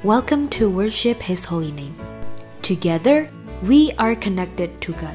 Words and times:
Welcome 0.00 0.48
to 0.56 0.72
worship 0.72 1.20
His 1.20 1.44
holy 1.44 1.76
name. 1.76 1.92
Together, 2.64 3.28
we 3.60 3.92
are 4.00 4.16
connected 4.16 4.72
to 4.80 4.96
God. 4.96 5.12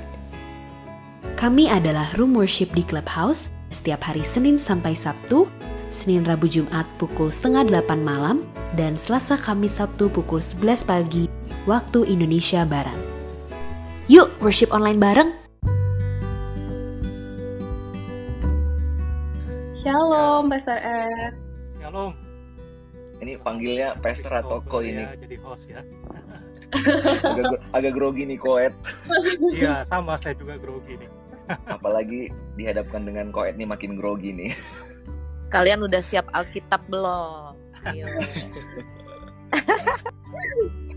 Kami 1.41 1.65
adalah 1.73 2.05
Room 2.21 2.37
Worship 2.37 2.69
di 2.69 2.85
Clubhouse 2.85 3.49
setiap 3.73 4.05
hari 4.05 4.21
Senin 4.21 4.61
sampai 4.61 4.93
Sabtu, 4.93 5.49
Senin 5.89 6.21
Rabu 6.21 6.45
Jumat 6.45 6.85
pukul 7.01 7.33
setengah 7.33 7.65
delapan 7.65 8.05
malam, 8.05 8.37
dan 8.77 8.93
Selasa 8.93 9.41
Kamis 9.41 9.81
Sabtu 9.81 10.05
pukul 10.05 10.37
11 10.37 10.85
pagi 10.85 11.25
waktu 11.65 12.05
Indonesia 12.05 12.61
Barat. 12.61 13.01
Yuk 14.05 14.37
worship 14.37 14.69
online 14.69 15.01
bareng! 15.01 15.33
Shalom, 19.73 20.45
Pastor 20.45 20.77
Ed. 20.77 21.33
Shalom. 21.81 22.24
Ini 23.25 23.41
panggilnya 23.41 23.97
Pastor 24.05 24.37
atau 24.37 24.61
Ko 24.61 24.85
ini. 24.85 25.01
Ya, 25.01 25.17
jadi 25.17 25.41
host 25.41 25.65
ya. 25.65 25.81
Agak, 27.25 27.57
agak 27.73 27.93
grogi 27.97 28.29
nih 28.29 28.37
Koet. 28.37 28.69
Iya, 29.49 29.81
sama 29.81 30.13
saya 30.13 30.37
juga 30.37 30.61
grogi 30.61 31.01
nih. 31.01 31.09
Apalagi 31.73 32.29
dihadapkan 32.53 33.01
dengan 33.01 33.33
Koet 33.33 33.57
nih 33.57 33.65
makin 33.65 33.97
grogi 33.97 34.29
nih. 34.29 34.53
Kalian 35.49 35.81
udah 35.81 36.05
siap 36.05 36.29
Alkitab 36.37 36.85
belum? 36.85 37.57
Ayo. 37.89 38.05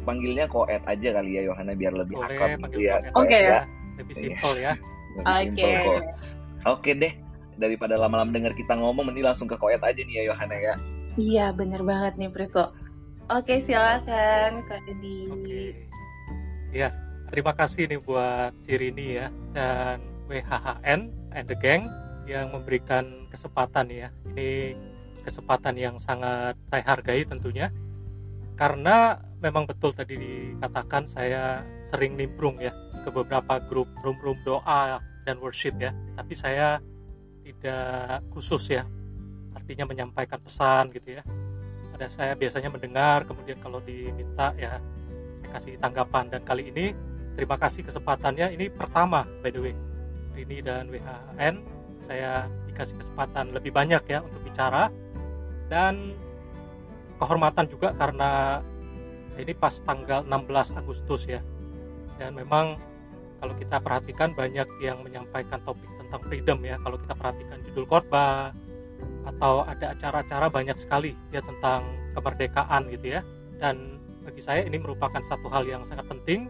Panggilnya 0.09 0.45
Koet 0.53 0.85
aja 0.85 1.09
kali 1.17 1.41
ya 1.41 1.49
Yohana 1.49 1.73
biar 1.73 1.97
lebih 1.97 2.21
Boleh 2.21 2.37
akrab 2.37 2.61
gitu 2.69 2.79
ya. 2.85 3.01
Koet 3.09 3.25
Oke. 3.25 3.41
ya. 3.41 3.61
Lebih 3.97 4.13
Iya. 4.13 4.21
simpel 4.21 4.53
ya. 4.61 4.73
Oke. 5.25 5.73
Oke 6.69 6.91
deh. 6.93 7.13
Daripada 7.57 7.97
lama-lama 7.97 8.37
dengar 8.37 8.53
kita 8.53 8.77
ngomong, 8.77 9.09
mending 9.09 9.25
langsung 9.25 9.49
ke 9.49 9.57
Koet 9.57 9.81
aja 9.81 10.01
nih 10.05 10.21
ya 10.21 10.23
Yohana 10.29 10.61
ya. 10.61 10.77
Iya, 11.17 11.55
bener 11.57 11.81
banget 11.87 12.21
nih, 12.21 12.29
Pristo. 12.29 12.75
Oke, 13.29 13.61
silakan, 13.61 14.65
Kak 14.65 14.85
Edi. 14.89 15.29
Oke. 15.29 15.65
Ya, 16.73 16.93
terima 17.29 17.53
kasih 17.53 17.89
nih 17.89 18.01
buat 18.01 18.53
Cirini 18.65 19.21
ya 19.21 19.29
dan 19.53 20.01
WHHN 20.29 21.13
and 21.33 21.45
the 21.49 21.57
gang 21.61 21.89
yang 22.29 22.53
memberikan 22.53 23.05
kesempatan 23.33 23.89
ya. 23.89 24.09
Ini 24.33 24.77
kesempatan 25.25 25.77
yang 25.77 25.97
sangat 26.01 26.57
saya 26.73 26.85
hargai 26.85 27.25
tentunya. 27.25 27.69
Karena 28.57 29.21
memang 29.45 29.69
betul 29.69 29.93
tadi 29.93 30.17
dikatakan 30.17 31.05
saya 31.05 31.63
sering 31.89 32.17
nimbrung 32.17 32.57
ya 32.61 32.73
ke 33.05 33.13
beberapa 33.13 33.61
grup 33.69 33.89
room-room 34.01 34.41
doa 34.45 35.01
dan 35.29 35.37
worship 35.41 35.77
ya. 35.77 35.93
Tapi 36.17 36.33
saya 36.33 36.81
tidak 37.45 38.25
khusus 38.33 38.73
ya 38.73 38.89
artinya 39.69 39.85
menyampaikan 39.85 40.41
pesan 40.41 40.89
gitu 40.97 41.21
ya. 41.21 41.23
Ada 41.93 42.09
saya 42.09 42.33
biasanya 42.33 42.73
mendengar 42.73 43.29
kemudian 43.29 43.61
kalau 43.61 43.85
diminta 43.85 44.57
ya 44.57 44.81
saya 45.45 45.49
kasih 45.53 45.77
tanggapan. 45.77 46.25
Dan 46.33 46.41
kali 46.41 46.73
ini 46.73 46.97
terima 47.37 47.61
kasih 47.61 47.85
kesempatannya. 47.85 48.57
Ini 48.57 48.73
pertama 48.73 49.29
by 49.45 49.53
the 49.53 49.61
way 49.61 49.77
Rini 50.33 50.65
dan 50.65 50.89
WHN 50.89 51.61
saya 52.01 52.49
dikasih 52.73 52.97
kesempatan 52.97 53.53
lebih 53.53 53.69
banyak 53.77 54.01
ya 54.09 54.25
untuk 54.25 54.41
bicara. 54.41 54.89
Dan 55.69 56.17
kehormatan 57.21 57.69
juga 57.69 57.93
karena 57.93 58.65
ini 59.37 59.53
pas 59.53 59.85
tanggal 59.85 60.25
16 60.25 60.81
Agustus 60.81 61.29
ya. 61.29 61.45
Dan 62.17 62.41
memang 62.41 62.81
kalau 63.37 63.53
kita 63.53 63.85
perhatikan 63.85 64.33
banyak 64.33 64.65
yang 64.81 65.05
menyampaikan 65.05 65.61
topik 65.61 65.93
tentang 66.01 66.25
freedom 66.25 66.57
ya. 66.65 66.81
Kalau 66.81 66.97
kita 66.97 67.13
perhatikan 67.13 67.61
judul 67.69 67.85
khotbah 67.85 68.57
atau 69.27 69.63
ada 69.67 69.93
acara-acara 69.93 70.47
banyak 70.49 70.77
sekali 70.79 71.13
ya 71.31 71.45
tentang 71.45 71.85
kemerdekaan 72.17 72.89
gitu 72.93 73.19
ya. 73.19 73.21
Dan 73.59 73.99
bagi 74.25 74.43
saya 74.45 74.65
ini 74.65 74.79
merupakan 74.81 75.21
satu 75.25 75.49
hal 75.49 75.65
yang 75.67 75.83
sangat 75.85 76.07
penting 76.09 76.47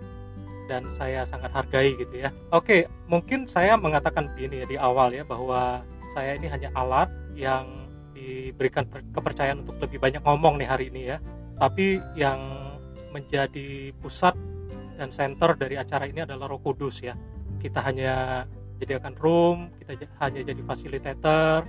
dan 0.68 0.84
saya 0.92 1.24
sangat 1.24 1.50
hargai 1.52 1.96
gitu 1.96 2.28
ya. 2.28 2.30
Oke 2.52 2.88
mungkin 3.08 3.48
saya 3.48 3.74
mengatakan 3.80 4.28
begini 4.36 4.62
ya 4.62 4.66
di 4.68 4.76
awal 4.76 5.14
ya 5.16 5.24
bahwa 5.24 5.82
saya 6.12 6.36
ini 6.36 6.46
hanya 6.50 6.68
alat 6.76 7.08
yang 7.32 7.88
diberikan 8.12 8.84
per- 8.84 9.06
kepercayaan 9.14 9.62
untuk 9.62 9.78
lebih 9.78 10.02
banyak 10.02 10.22
ngomong 10.24 10.60
nih 10.60 10.68
hari 10.68 10.84
ini 10.92 11.02
ya. 11.14 11.18
Tapi 11.58 11.98
yang 12.14 12.38
menjadi 13.10 13.90
pusat 13.98 14.36
dan 15.00 15.08
center 15.14 15.54
dari 15.56 15.78
acara 15.78 16.04
ini 16.10 16.22
adalah 16.22 16.50
Roh 16.50 16.60
Kudus 16.60 17.00
ya. 17.00 17.16
Kita 17.58 17.82
hanya 17.82 18.44
jadikan 18.78 19.14
room 19.18 19.74
kita 19.82 20.06
hanya 20.22 20.40
jadi 20.46 20.62
fasilitator 20.62 21.66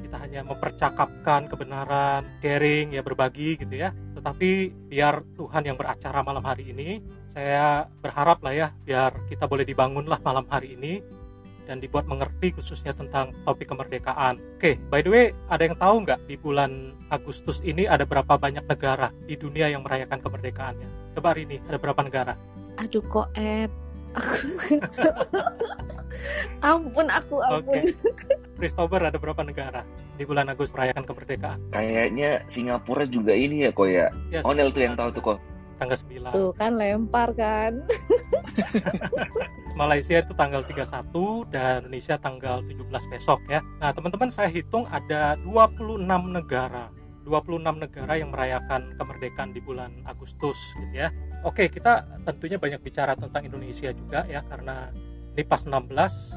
kita 0.00 0.16
hanya 0.22 0.40
mempercakapkan 0.46 1.50
kebenaran, 1.50 2.22
sharing, 2.40 2.94
ya 2.94 3.02
berbagi 3.02 3.58
gitu 3.58 3.74
ya. 3.74 3.90
Tetapi 4.14 4.50
biar 4.88 5.22
Tuhan 5.34 5.62
yang 5.66 5.76
beracara 5.76 6.22
malam 6.22 6.42
hari 6.42 6.70
ini, 6.70 7.02
saya 7.34 7.86
berharap 8.02 8.42
lah 8.42 8.54
ya, 8.54 8.68
biar 8.86 9.14
kita 9.28 9.44
boleh 9.46 9.62
dibangun 9.66 10.06
lah 10.06 10.18
malam 10.22 10.46
hari 10.48 10.74
ini 10.78 11.04
dan 11.68 11.84
dibuat 11.84 12.08
mengerti 12.08 12.56
khususnya 12.56 12.96
tentang 12.96 13.36
topik 13.44 13.68
kemerdekaan. 13.68 14.40
Oke, 14.56 14.80
by 14.88 15.04
the 15.04 15.12
way, 15.12 15.26
ada 15.52 15.68
yang 15.68 15.76
tahu 15.76 16.08
nggak 16.08 16.24
di 16.24 16.40
bulan 16.40 16.96
Agustus 17.12 17.60
ini 17.60 17.84
ada 17.84 18.08
berapa 18.08 18.40
banyak 18.40 18.64
negara 18.64 19.12
di 19.28 19.36
dunia 19.36 19.68
yang 19.68 19.84
merayakan 19.84 20.24
kemerdekaannya? 20.24 20.88
Coba 21.12 21.36
hari 21.36 21.44
ini 21.44 21.60
ada 21.68 21.76
berapa 21.76 22.00
negara? 22.00 22.32
Aduh 22.80 23.04
kok 23.04 23.28
Ed. 23.36 23.68
Aku 24.18 24.58
ampun 26.74 27.06
aku 27.08 27.34
ampun. 27.46 27.86
Oke. 27.86 27.94
Christopher 28.58 29.06
ada 29.06 29.18
berapa 29.18 29.42
negara 29.46 29.86
di 30.18 30.26
bulan 30.26 30.50
Agustus 30.50 30.74
merayakan 30.74 31.06
kemerdekaan? 31.06 31.58
Kayaknya 31.70 32.42
Singapura 32.50 33.06
juga 33.06 33.32
ini 33.32 33.62
ya 33.64 33.70
Ko 33.70 33.86
ya. 33.86 34.10
Ya, 34.34 34.42
Onel 34.42 34.74
tuh 34.74 34.82
yang 34.82 34.98
tahu 34.98 35.14
tuh 35.14 35.22
Ko. 35.22 35.34
tanggal 35.78 35.94
9. 35.94 36.34
Tuh 36.34 36.50
kan 36.58 36.74
lempar 36.74 37.30
kan. 37.38 37.86
Malaysia 39.78 40.18
itu 40.18 40.34
tanggal 40.34 40.66
31 40.66 41.54
dan 41.54 41.86
Indonesia 41.86 42.18
tanggal 42.18 42.58
17 42.66 43.14
besok 43.14 43.38
ya. 43.46 43.62
Nah, 43.78 43.94
teman-teman 43.94 44.26
saya 44.26 44.50
hitung 44.50 44.90
ada 44.90 45.38
26 45.46 46.02
negara. 46.34 46.90
26 47.28 47.60
negara 47.60 48.16
yang 48.16 48.32
merayakan 48.32 48.96
kemerdekaan 48.96 49.52
di 49.52 49.60
bulan 49.60 49.92
Agustus 50.08 50.56
gitu 50.80 50.96
ya. 50.96 51.12
Oke, 51.44 51.68
kita 51.68 52.08
tentunya 52.24 52.56
banyak 52.56 52.80
bicara 52.80 53.12
tentang 53.12 53.44
Indonesia 53.44 53.92
juga 53.92 54.24
ya 54.24 54.40
karena 54.48 54.88
ini 55.36 55.44
pas 55.44 55.68
16 55.68 55.92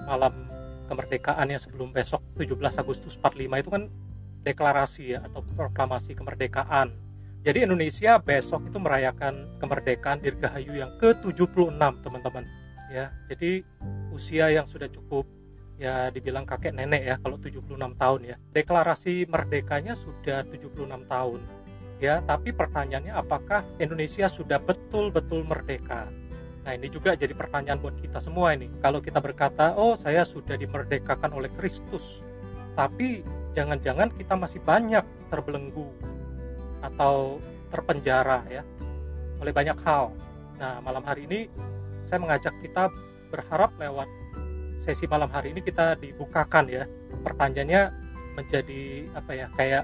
malam 0.05 0.45
kemerdekaan 0.91 1.47
ya 1.47 1.57
sebelum 1.57 1.95
besok 1.95 2.19
17 2.35 2.59
Agustus 2.83 3.15
45 3.15 3.63
itu 3.63 3.69
kan 3.71 3.83
deklarasi 4.43 5.03
ya 5.15 5.23
atau 5.23 5.39
proklamasi 5.55 6.11
kemerdekaan. 6.11 6.91
Jadi 7.41 7.63
Indonesia 7.65 8.19
besok 8.19 8.67
itu 8.67 8.77
merayakan 8.77 9.57
kemerdekaan 9.57 10.21
Dirgahayu 10.21 10.77
yang 10.77 10.91
ke-76 11.01 11.79
teman-teman 11.79 12.45
ya 12.91 13.07
jadi 13.31 13.63
usia 14.11 14.51
yang 14.51 14.67
sudah 14.67 14.91
cukup 14.91 15.23
ya 15.81 16.13
dibilang 16.13 16.45
kakek 16.45 16.77
nenek 16.77 17.01
ya 17.01 17.15
kalau 17.17 17.41
76 17.41 17.65
tahun 17.97 18.19
ya. 18.21 18.35
Deklarasi 18.53 19.25
merdekanya 19.25 19.97
sudah 19.97 20.45
76 20.45 20.85
tahun 21.09 21.41
ya. 21.97 22.21
Tapi 22.21 22.53
pertanyaannya 22.53 23.17
apakah 23.17 23.65
Indonesia 23.81 24.29
sudah 24.29 24.61
betul-betul 24.61 25.41
merdeka? 25.41 26.05
Nah 26.61 26.77
ini 26.77 26.93
juga 26.93 27.17
jadi 27.17 27.33
pertanyaan 27.33 27.81
buat 27.81 27.97
kita 27.97 28.21
semua 28.21 28.53
ini. 28.53 28.69
Kalau 28.85 29.01
kita 29.01 29.17
berkata 29.17 29.73
oh 29.73 29.97
saya 29.97 30.21
sudah 30.21 30.53
dimerdekakan 30.53 31.33
oleh 31.33 31.49
Kristus 31.57 32.21
tapi 32.77 33.25
jangan-jangan 33.57 34.13
kita 34.15 34.37
masih 34.37 34.63
banyak 34.63 35.03
terbelenggu 35.27 35.91
atau 36.85 37.41
terpenjara 37.73 38.45
ya 38.47 38.61
oleh 39.41 39.49
banyak 39.49 39.75
hal. 39.81 40.13
Nah 40.61 40.77
malam 40.85 41.01
hari 41.01 41.25
ini 41.25 41.49
saya 42.05 42.21
mengajak 42.21 42.53
kita 42.61 42.93
berharap 43.33 43.73
lewat 43.81 44.05
sesi 44.81 45.05
malam 45.05 45.29
hari 45.29 45.53
ini 45.53 45.61
kita 45.61 45.93
dibukakan 46.01 46.65
ya. 46.65 46.83
Pertanyaannya 47.21 47.93
menjadi 48.33 49.05
apa 49.13 49.31
ya 49.37 49.47
kayak 49.53 49.83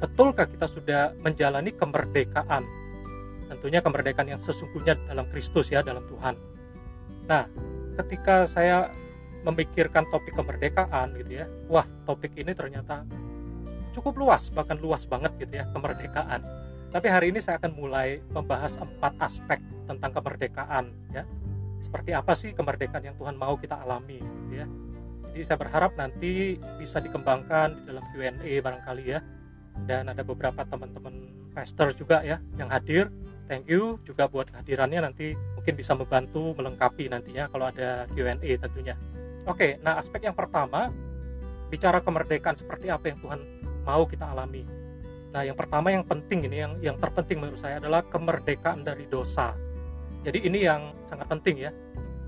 betulkah 0.00 0.48
kita 0.48 0.66
sudah 0.66 1.12
menjalani 1.20 1.70
kemerdekaan? 1.76 2.64
Tentunya 3.46 3.84
kemerdekaan 3.84 4.32
yang 4.32 4.40
sesungguhnya 4.40 4.96
dalam 5.06 5.28
Kristus 5.28 5.68
ya 5.68 5.84
dalam 5.84 6.02
Tuhan. 6.08 6.34
Nah 7.28 7.44
ketika 8.00 8.48
saya 8.48 8.88
memikirkan 9.44 10.08
topik 10.10 10.34
kemerdekaan 10.34 11.14
gitu 11.22 11.44
ya 11.44 11.46
wah 11.70 11.86
topik 12.02 12.34
ini 12.34 12.50
ternyata 12.50 13.06
cukup 13.94 14.18
luas 14.18 14.50
bahkan 14.50 14.76
luas 14.80 15.04
banget 15.04 15.36
gitu 15.36 15.60
ya 15.60 15.64
kemerdekaan. 15.76 16.40
Tapi 16.90 17.06
hari 17.12 17.28
ini 17.34 17.44
saya 17.44 17.60
akan 17.60 17.76
mulai 17.76 18.24
membahas 18.32 18.80
empat 18.80 19.12
aspek 19.20 19.60
tentang 19.84 20.10
kemerdekaan 20.16 20.88
ya 21.12 21.28
seperti 21.86 22.10
apa 22.12 22.34
sih 22.34 22.50
kemerdekaan 22.50 23.06
yang 23.06 23.16
Tuhan 23.16 23.38
mau 23.38 23.54
kita 23.54 23.78
alami 23.78 24.18
gitu 24.18 24.52
ya. 24.58 24.66
Jadi 25.30 25.42
saya 25.46 25.58
berharap 25.60 25.94
nanti 25.94 26.58
bisa 26.80 26.98
dikembangkan 26.98 27.78
di 27.78 27.82
dalam 27.86 28.04
Q&A 28.10 28.52
barangkali 28.58 29.04
ya. 29.06 29.20
Dan 29.86 30.08
ada 30.08 30.24
beberapa 30.24 30.64
teman-teman 30.64 31.30
pastor 31.54 31.94
juga 31.94 32.26
ya 32.26 32.42
yang 32.58 32.72
hadir. 32.72 33.12
Thank 33.46 33.70
you 33.70 34.02
juga 34.02 34.26
buat 34.26 34.50
kehadirannya 34.50 35.06
nanti 35.06 35.38
mungkin 35.54 35.78
bisa 35.78 35.94
membantu 35.94 36.56
melengkapi 36.58 37.06
nantinya 37.06 37.46
kalau 37.46 37.70
ada 37.70 38.10
Q&A 38.10 38.50
tentunya. 38.58 38.98
Oke 39.46 39.78
nah 39.84 40.02
aspek 40.02 40.26
yang 40.26 40.34
pertama 40.34 40.90
bicara 41.70 42.02
kemerdekaan 42.02 42.58
seperti 42.58 42.90
apa 42.90 43.10
yang 43.10 43.18
Tuhan 43.22 43.40
mau 43.86 44.02
kita 44.06 44.26
alami. 44.34 44.66
Nah, 45.30 45.44
yang 45.44 45.58
pertama 45.58 45.92
yang 45.92 46.00
penting 46.06 46.48
ini 46.48 46.64
yang 46.64 46.72
yang 46.80 46.96
terpenting 46.96 47.42
menurut 47.42 47.60
saya 47.60 47.76
adalah 47.76 48.02
kemerdekaan 48.06 48.82
dari 48.82 49.04
dosa. 49.04 49.52
Jadi 50.26 50.42
ini 50.42 50.66
yang 50.66 50.90
sangat 51.06 51.30
penting 51.30 51.62
ya. 51.62 51.70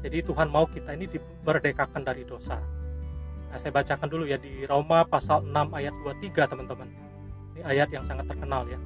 Jadi 0.07 0.23
Tuhan 0.23 0.47
mau 0.47 0.71
kita 0.71 0.95
ini 0.95 1.11
dimerdekakan 1.11 2.07
dari 2.07 2.23
dosa. 2.23 2.63
Nah, 3.51 3.59
saya 3.59 3.75
bacakan 3.75 4.07
dulu 4.07 4.23
ya 4.31 4.39
di 4.39 4.63
Roma 4.71 5.03
pasal 5.03 5.43
6 5.43 5.75
ayat 5.75 5.91
23 6.07 6.47
teman-teman. 6.47 6.87
Ini 7.59 7.67
ayat 7.67 7.91
yang 7.91 8.07
sangat 8.07 8.31
terkenal 8.31 8.71
ya. 8.71 8.79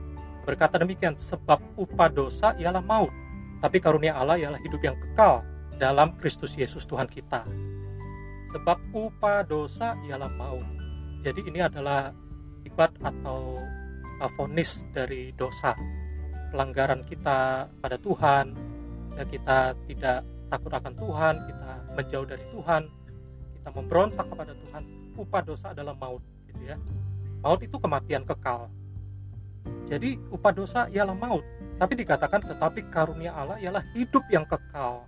Berkata 0.48 0.80
demikian, 0.80 1.12
sebab 1.12 1.60
upah 1.76 2.08
dosa 2.08 2.56
ialah 2.56 2.80
maut, 2.80 3.12
tapi 3.60 3.84
karunia 3.84 4.16
Allah 4.16 4.40
ialah 4.40 4.58
hidup 4.64 4.80
yang 4.80 4.96
kekal 4.96 5.44
dalam 5.76 6.16
Kristus 6.16 6.56
Yesus 6.56 6.88
Tuhan 6.88 7.04
kita. 7.04 7.44
Sebab 8.56 8.80
upah 8.96 9.44
dosa 9.44 9.92
ialah 10.08 10.32
maut. 10.40 10.64
Jadi 11.20 11.52
ini 11.52 11.60
adalah 11.60 12.16
akibat 12.64 12.96
atau 13.04 13.60
vonis 14.40 14.88
dari 14.96 15.36
dosa 15.36 15.76
pelanggaran 16.54 17.04
kita 17.04 17.68
pada 17.82 17.98
Tuhan 17.98 18.71
ya 19.16 19.24
kita 19.28 19.58
tidak 19.88 20.18
takut 20.48 20.72
akan 20.72 20.92
Tuhan 20.96 21.34
kita 21.48 21.70
menjauh 21.96 22.26
dari 22.28 22.44
Tuhan 22.52 22.82
kita 23.62 23.68
memberontak 23.78 24.26
kepada 24.26 24.52
Tuhan 24.58 24.82
upah 25.14 25.42
dosa 25.46 25.70
adalah 25.70 25.94
maut 25.94 26.18
gitu 26.50 26.66
ya. 26.66 26.74
Maut 27.46 27.62
itu 27.62 27.78
kematian 27.78 28.26
kekal. 28.26 28.66
Jadi 29.86 30.18
upah 30.34 30.50
dosa 30.50 30.90
ialah 30.90 31.14
maut. 31.14 31.46
Tapi 31.78 31.94
dikatakan 31.94 32.42
tetapi 32.42 32.90
karunia 32.90 33.30
Allah 33.30 33.62
ialah 33.62 33.86
hidup 33.94 34.26
yang 34.34 34.42
kekal. 34.46 35.06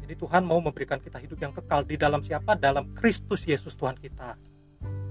Jadi 0.00 0.14
Tuhan 0.16 0.48
mau 0.48 0.56
memberikan 0.64 0.96
kita 0.96 1.20
hidup 1.20 1.36
yang 1.44 1.52
kekal 1.52 1.84
di 1.84 2.00
dalam 2.00 2.24
siapa? 2.24 2.56
Dalam 2.56 2.88
Kristus 2.96 3.44
Yesus 3.44 3.76
Tuhan 3.76 4.00
kita. 4.00 4.40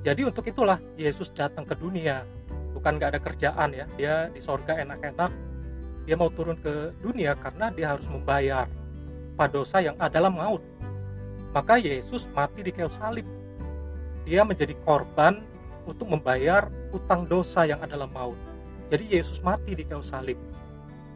Jadi 0.02 0.26
untuk 0.26 0.46
itulah 0.50 0.82
Yesus 0.98 1.30
datang 1.30 1.62
ke 1.62 1.78
dunia. 1.78 2.26
Bukan 2.74 2.98
nggak 2.98 3.18
ada 3.18 3.22
kerjaan 3.22 3.70
ya. 3.70 3.86
Dia 3.98 4.34
di 4.34 4.42
sorga 4.42 4.82
enak-enak 4.82 5.30
dia 6.08 6.16
mau 6.16 6.32
turun 6.32 6.56
ke 6.56 6.96
dunia 7.04 7.36
karena 7.36 7.68
dia 7.68 7.92
harus 7.92 8.08
membayar 8.08 8.64
pada 9.36 9.52
dosa 9.52 9.84
yang 9.84 10.00
adalah 10.00 10.32
maut. 10.32 10.64
Maka 11.52 11.76
Yesus 11.76 12.32
mati 12.32 12.64
di 12.64 12.72
kayu 12.72 12.88
salib. 12.88 13.28
Dia 14.24 14.48
menjadi 14.48 14.72
korban 14.88 15.44
untuk 15.84 16.08
membayar 16.08 16.72
utang 16.96 17.28
dosa 17.28 17.68
yang 17.68 17.84
adalah 17.84 18.08
maut. 18.08 18.40
Jadi 18.88 19.20
Yesus 19.20 19.44
mati 19.44 19.76
di 19.76 19.84
kayu 19.84 20.00
salib 20.00 20.40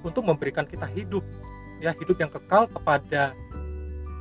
untuk 0.04 0.28
memberikan 0.28 0.68
kita 0.68 0.92
hidup 0.92 1.24
ya 1.80 1.96
hidup 1.96 2.20
yang 2.20 2.30
kekal 2.30 2.68
kepada 2.68 3.32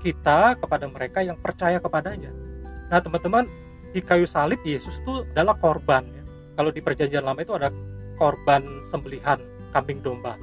kita 0.01 0.55
kepada 0.55 0.87
mereka 0.87 1.19
yang 1.27 1.35
percaya 1.35 1.83
kepadanya. 1.83 2.31
Nah 2.87 3.03
teman-teman 3.03 3.51
di 3.91 3.99
kayu 3.99 4.23
salib 4.23 4.63
Yesus 4.63 5.03
itu 5.03 5.27
adalah 5.35 5.59
korban 5.59 6.07
ya. 6.07 6.23
Kalau 6.55 6.71
di 6.71 6.79
perjanjian 6.79 7.27
lama 7.27 7.43
itu 7.43 7.59
ada 7.59 7.75
korban 8.15 8.63
sembelihan 8.87 9.43
kambing 9.75 9.99
domba. 9.99 10.39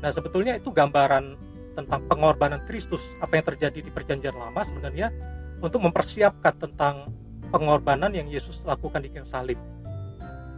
Nah 0.00 0.10
sebetulnya 0.12 0.56
itu 0.56 0.72
gambaran 0.72 1.36
tentang 1.76 2.00
pengorbanan 2.08 2.60
Kristus. 2.64 3.04
Apa 3.20 3.40
yang 3.40 3.46
terjadi 3.54 3.78
di 3.84 3.90
perjanjian 3.92 4.36
lama 4.36 4.60
sebenarnya 4.64 5.12
untuk 5.60 5.84
mempersiapkan 5.84 6.56
tentang 6.56 7.12
pengorbanan 7.52 8.12
yang 8.12 8.28
Yesus 8.28 8.60
lakukan 8.64 9.04
di 9.04 9.08
kayu 9.12 9.28
salib. 9.28 9.60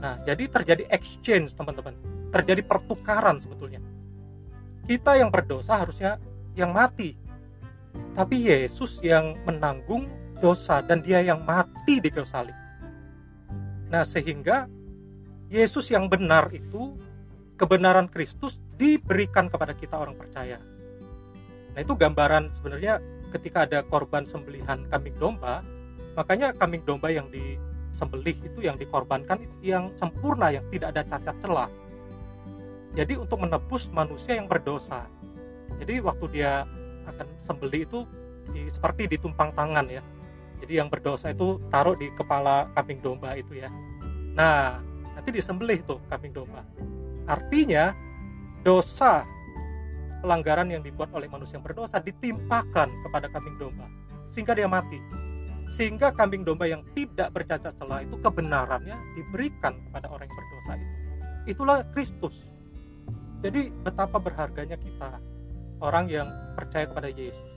Nah 0.02 0.18
jadi 0.22 0.46
terjadi 0.46 0.86
exchange 0.90 1.54
teman-teman, 1.54 1.94
terjadi 2.30 2.62
pertukaran 2.66 3.38
sebetulnya. 3.42 3.82
Kita 4.82 5.14
yang 5.14 5.30
berdosa 5.30 5.78
harusnya 5.78 6.18
yang 6.58 6.74
mati, 6.74 7.14
tapi 8.12 8.50
Yesus 8.50 8.98
yang 9.00 9.38
menanggung 9.46 10.10
dosa 10.42 10.82
dan 10.82 11.00
dia 11.06 11.22
yang 11.22 11.46
mati 11.46 12.02
di 12.02 12.10
kayu 12.10 12.26
salib. 12.26 12.54
Nah, 13.92 14.08
sehingga 14.08 14.66
Yesus 15.52 15.92
yang 15.92 16.08
benar 16.08 16.48
itu 16.48 16.96
kebenaran 17.60 18.08
Kristus 18.08 18.64
diberikan 18.82 19.46
kepada 19.46 19.78
kita 19.78 19.94
orang 19.94 20.18
percaya. 20.18 20.58
Nah, 21.72 21.78
itu 21.78 21.94
gambaran 21.94 22.50
sebenarnya 22.50 22.98
ketika 23.30 23.64
ada 23.64 23.86
korban 23.86 24.26
sembelihan 24.26 24.82
kambing 24.90 25.14
domba, 25.22 25.62
makanya 26.18 26.50
kambing 26.58 26.82
domba 26.82 27.08
yang 27.14 27.30
disembelih 27.30 28.34
itu 28.42 28.58
yang 28.66 28.74
dikorbankan 28.74 29.38
itu 29.38 29.70
yang 29.70 29.94
sempurna 29.94 30.50
yang 30.50 30.66
tidak 30.74 30.98
ada 30.98 31.02
cacat 31.06 31.36
celah. 31.38 31.70
Jadi 32.92 33.16
untuk 33.16 33.40
menebus 33.40 33.86
manusia 33.88 34.36
yang 34.36 34.50
berdosa. 34.50 35.06
Jadi 35.78 36.02
waktu 36.02 36.26
dia 36.34 36.66
akan 37.08 37.26
sembelih 37.40 37.88
itu 37.88 38.04
di, 38.52 38.68
seperti 38.68 39.08
ditumpang 39.08 39.54
tangan 39.56 39.86
ya 39.88 40.02
jadi 40.62 40.78
yang 40.78 40.86
berdosa 40.86 41.34
itu 41.34 41.58
taruh 41.74 41.98
di 41.98 42.06
kepala 42.14 42.70
kambing 42.78 43.02
domba 43.02 43.34
itu 43.34 43.58
ya. 43.58 43.66
Nah, 44.38 44.78
nanti 45.18 45.34
disembelih 45.34 45.82
tuh 45.82 45.98
kambing 46.06 46.30
domba. 46.30 46.62
Artinya 47.26 47.90
dosa 48.62 49.26
pelanggaran 50.22 50.70
yang 50.70 50.82
dibuat 50.86 51.10
oleh 51.12 51.26
manusia 51.26 51.58
yang 51.58 51.66
berdosa 51.66 51.98
ditimpakan 51.98 52.88
kepada 53.02 53.26
kambing 53.30 53.58
domba 53.58 53.86
sehingga 54.30 54.54
dia 54.56 54.70
mati. 54.70 54.98
Sehingga 55.72 56.12
kambing 56.12 56.44
domba 56.44 56.68
yang 56.68 56.84
tidak 56.92 57.32
bercacat 57.32 57.72
celah 57.80 58.04
itu 58.04 58.16
kebenarannya 58.20 58.96
diberikan 59.16 59.72
kepada 59.88 60.06
orang 60.12 60.28
yang 60.28 60.36
berdosa 60.36 60.72
itu. 60.76 60.96
Itulah 61.56 61.78
Kristus. 61.96 62.44
Jadi 63.42 63.72
betapa 63.82 64.20
berharganya 64.22 64.78
kita 64.78 65.18
orang 65.82 66.06
yang 66.06 66.28
percaya 66.54 66.86
kepada 66.86 67.10
Yesus 67.10 67.52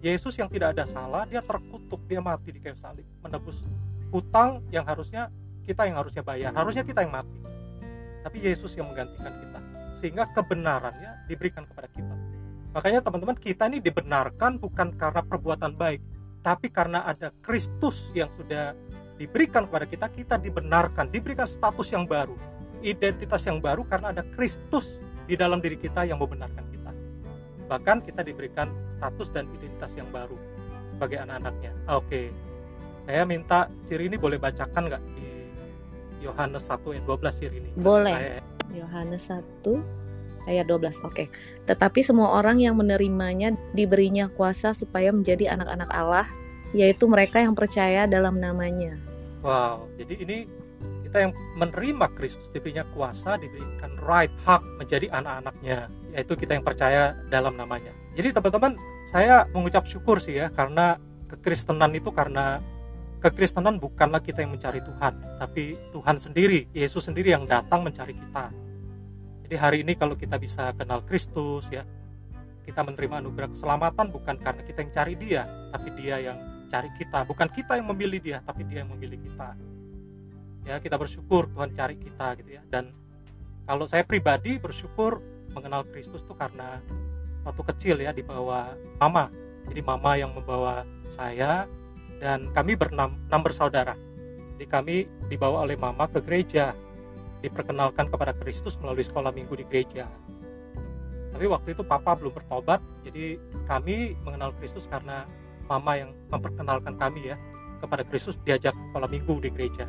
Yesus 0.00 0.34
yang 0.40 0.48
tidak 0.48 0.74
ada 0.74 0.84
salah 0.88 1.28
dia 1.28 1.44
terkutuk 1.44 2.00
dia 2.08 2.18
mati 2.18 2.50
di 2.50 2.58
kayu 2.58 2.74
salib 2.80 3.06
menebus 3.20 3.62
hutang 4.10 4.64
yang 4.72 4.82
harusnya 4.82 5.30
kita 5.62 5.86
yang 5.86 6.00
harusnya 6.00 6.24
bayar 6.24 6.50
harusnya 6.56 6.82
kita 6.82 7.04
yang 7.04 7.12
mati 7.12 7.38
tapi 8.24 8.40
Yesus 8.42 8.74
yang 8.74 8.88
menggantikan 8.88 9.28
kita 9.28 9.60
sehingga 10.00 10.24
kebenarannya 10.32 11.28
diberikan 11.28 11.68
kepada 11.68 11.92
kita. 11.92 12.14
Makanya 12.72 13.04
teman-teman 13.04 13.36
kita 13.36 13.68
ini 13.68 13.84
dibenarkan 13.84 14.56
bukan 14.56 14.96
karena 14.96 15.20
perbuatan 15.20 15.76
baik 15.76 16.00
tapi 16.40 16.72
karena 16.72 17.04
ada 17.04 17.28
Kristus 17.44 18.08
yang 18.16 18.32
sudah 18.40 18.72
diberikan 19.20 19.68
kepada 19.68 19.84
kita 19.84 20.06
kita 20.08 20.34
dibenarkan 20.40 21.12
diberikan 21.12 21.44
status 21.44 21.92
yang 21.92 22.08
baru 22.08 22.32
identitas 22.80 23.44
yang 23.44 23.60
baru 23.60 23.84
karena 23.84 24.08
ada 24.16 24.24
Kristus 24.32 25.04
di 25.28 25.36
dalam 25.36 25.60
diri 25.60 25.76
kita 25.76 26.08
yang 26.08 26.16
membenarkan 26.16 26.64
kita. 26.72 26.90
Bahkan 27.68 28.08
kita 28.08 28.24
diberikan 28.24 28.72
status 28.96 29.28
dan 29.28 29.44
identitas 29.52 29.92
yang 30.00 30.08
baru 30.08 30.40
sebagai 30.96 31.20
anak-anaknya. 31.20 31.76
Oke 31.92 32.32
saya 33.04 33.26
minta 33.26 33.66
ciri 33.90 34.06
ini 34.06 34.16
boleh 34.16 34.38
bacakan 34.38 34.86
nggak 34.86 35.02
di 35.18 35.28
Yohanes 36.22 36.62
1 36.68 36.78
ayat 36.94 37.04
12 37.04 37.40
ciri 37.40 37.56
ini? 37.58 37.70
Boleh 37.76 38.49
Yohanes 38.74 39.28
1 39.28 39.40
ayat 40.48 40.66
12 40.66 41.04
oke. 41.04 41.28
Tetapi 41.68 42.00
semua 42.00 42.34
orang 42.38 42.58
yang 42.62 42.74
menerimanya 42.78 43.52
diberinya 43.76 44.30
kuasa 44.32 44.72
supaya 44.72 45.12
menjadi 45.12 45.52
anak-anak 45.52 45.90
Allah 45.92 46.26
yaitu 46.70 47.10
mereka 47.10 47.42
yang 47.42 47.54
percaya 47.54 48.06
dalam 48.06 48.38
namanya. 48.38 48.94
Wow. 49.42 49.90
Jadi 49.98 50.14
ini 50.22 50.38
kita 51.10 51.26
yang 51.26 51.32
menerima 51.58 52.06
Kristus 52.14 52.46
diberinya 52.54 52.86
kuasa, 52.94 53.34
diberikan 53.34 53.98
right 54.06 54.30
hak 54.46 54.62
menjadi 54.78 55.10
anak-anaknya, 55.10 55.90
yaitu 56.14 56.38
kita 56.38 56.54
yang 56.54 56.62
percaya 56.62 57.18
dalam 57.26 57.58
namanya. 57.58 57.90
Jadi 58.14 58.30
teman-teman, 58.30 58.78
saya 59.10 59.42
mengucap 59.50 59.90
syukur 59.90 60.22
sih 60.22 60.38
ya 60.38 60.54
karena 60.54 61.02
kekristenan 61.26 61.90
itu 61.98 62.14
karena 62.14 62.62
kekristenan 63.20 63.76
bukanlah 63.76 64.24
kita 64.24 64.42
yang 64.42 64.56
mencari 64.56 64.80
Tuhan, 64.80 65.12
tapi 65.38 65.76
Tuhan 65.92 66.16
sendiri, 66.16 66.66
Yesus 66.72 67.04
sendiri 67.06 67.36
yang 67.36 67.44
datang 67.44 67.84
mencari 67.84 68.16
kita. 68.16 68.48
Jadi 69.46 69.54
hari 69.60 69.78
ini 69.84 69.92
kalau 69.94 70.16
kita 70.16 70.40
bisa 70.40 70.72
kenal 70.74 71.04
Kristus 71.04 71.68
ya, 71.68 71.84
kita 72.64 72.80
menerima 72.80 73.20
anugerah 73.20 73.52
keselamatan 73.52 74.08
bukan 74.08 74.36
karena 74.40 74.62
kita 74.64 74.78
yang 74.80 74.92
cari 74.92 75.14
dia, 75.20 75.42
tapi 75.70 75.88
dia 76.00 76.16
yang 76.18 76.38
cari 76.72 76.88
kita. 76.96 77.28
Bukan 77.28 77.48
kita 77.52 77.76
yang 77.76 77.86
memilih 77.92 78.20
dia, 78.24 78.38
tapi 78.40 78.64
dia 78.64 78.82
yang 78.82 78.90
memilih 78.96 79.20
kita 79.20 79.52
ya 80.64 80.76
kita 80.80 80.96
bersyukur 81.00 81.48
Tuhan 81.52 81.72
cari 81.72 81.96
kita 81.96 82.36
gitu 82.40 82.50
ya 82.60 82.62
dan 82.68 82.92
kalau 83.64 83.86
saya 83.88 84.04
pribadi 84.04 84.60
bersyukur 84.60 85.22
mengenal 85.56 85.86
Kristus 85.88 86.22
tuh 86.26 86.36
karena 86.36 86.78
waktu 87.46 87.62
kecil 87.74 87.96
ya 87.98 88.12
dibawa 88.12 88.76
mama 89.00 89.32
jadi 89.70 89.80
mama 89.80 90.12
yang 90.20 90.30
membawa 90.30 90.84
saya 91.08 91.64
dan 92.20 92.52
kami 92.52 92.76
berenam 92.76 93.16
enam 93.26 93.40
bersaudara 93.40 93.96
jadi 94.60 94.68
kami 94.68 95.08
dibawa 95.32 95.64
oleh 95.64 95.72
mama 95.80 96.04
ke 96.04 96.20
gereja. 96.20 96.76
Diperkenalkan 97.40 98.12
kepada 98.12 98.36
Kristus 98.36 98.76
melalui 98.76 99.00
sekolah 99.00 99.32
minggu 99.32 99.56
di 99.56 99.64
gereja. 99.64 100.04
Tapi 101.32 101.48
waktu 101.48 101.72
itu 101.72 101.80
papa 101.80 102.12
belum 102.12 102.36
bertobat. 102.36 102.76
Jadi 103.08 103.40
kami 103.64 104.12
mengenal 104.20 104.52
Kristus 104.60 104.84
karena 104.84 105.24
mama 105.64 105.96
yang 105.96 106.12
memperkenalkan 106.28 107.00
kami 107.00 107.32
ya 107.32 107.40
kepada 107.80 108.04
Kristus 108.04 108.36
diajak 108.44 108.76
sekolah 108.92 109.08
minggu 109.08 109.40
di 109.40 109.48
gereja. 109.48 109.88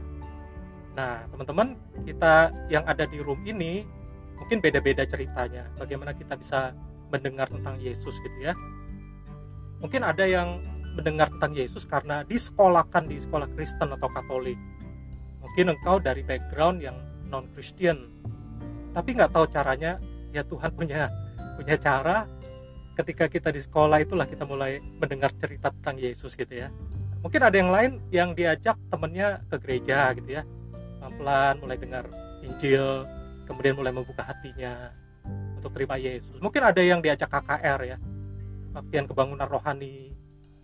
Nah, 0.95 1.27
teman-teman, 1.35 1.75
kita 2.07 2.55
yang 2.71 2.88
ada 2.88 3.03
di 3.03 3.19
room 3.19 3.43
ini 3.43 3.83
mungkin 4.39 4.63
beda-beda 4.63 5.03
ceritanya. 5.03 5.67
Bagaimana 5.75 6.15
kita 6.15 6.39
bisa 6.39 6.71
mendengar 7.11 7.51
tentang 7.51 7.75
Yesus 7.75 8.15
gitu 8.23 8.38
ya. 8.39 8.55
Mungkin 9.83 10.07
ada 10.07 10.23
yang 10.23 10.63
mendengar 10.95 11.31
tentang 11.31 11.55
Yesus 11.55 11.88
karena 11.88 12.24
disekolahkan 12.27 13.07
di 13.07 13.17
sekolah 13.19 13.48
Kristen 13.55 13.91
atau 13.95 14.10
Katolik. 14.12 14.60
Mungkin 15.41 15.74
engkau 15.75 15.98
dari 15.98 16.21
background 16.21 16.83
yang 16.83 16.95
non 17.31 17.48
Christian 17.55 18.12
tapi 18.91 19.15
nggak 19.15 19.31
tahu 19.31 19.48
caranya. 19.48 19.98
Ya 20.31 20.43
Tuhan 20.48 20.71
punya 20.75 21.12
punya 21.60 21.75
cara. 21.75 22.27
Ketika 22.95 23.31
kita 23.31 23.50
di 23.55 23.63
sekolah 23.63 24.03
itulah 24.03 24.27
kita 24.27 24.43
mulai 24.43 24.83
mendengar 25.00 25.31
cerita 25.39 25.71
tentang 25.71 25.95
Yesus 26.00 26.36
gitu 26.36 26.51
ya. 26.51 26.67
Mungkin 27.24 27.39
ada 27.39 27.55
yang 27.55 27.71
lain 27.71 27.91
yang 28.12 28.29
diajak 28.36 28.75
temennya 28.91 29.39
ke 29.48 29.55
gereja 29.63 30.12
gitu 30.15 30.39
ya. 30.39 30.43
Pelan-pelan 31.00 31.55
mulai 31.63 31.77
dengar 31.79 32.05
Injil 32.43 33.07
kemudian 33.48 33.75
mulai 33.79 33.95
membuka 33.95 34.24
hatinya 34.27 34.91
untuk 35.55 35.71
terima 35.75 35.95
Yesus. 35.95 36.36
Mungkin 36.43 36.62
ada 36.63 36.81
yang 36.83 37.00
diajak 37.00 37.31
KKR 37.31 37.79
ya. 37.95 37.98
Kebaktian 38.71 39.05
kebangunan 39.07 39.48
rohani 39.48 40.10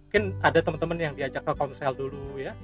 mungkin 0.07 0.39
ada 0.39 0.63
teman-teman 0.63 0.97
yang 1.11 1.13
diajak 1.19 1.43
ke 1.43 1.51
komsel 1.51 1.91
dulu 1.91 2.39
ya. 2.39 2.55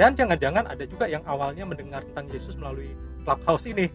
Dan 0.00 0.16
jangan-jangan 0.16 0.64
ada 0.64 0.88
juga 0.88 1.04
yang 1.04 1.20
awalnya 1.28 1.68
mendengar 1.68 2.00
tentang 2.08 2.32
Yesus 2.32 2.56
melalui 2.56 2.88
clubhouse 3.20 3.68
ini. 3.68 3.92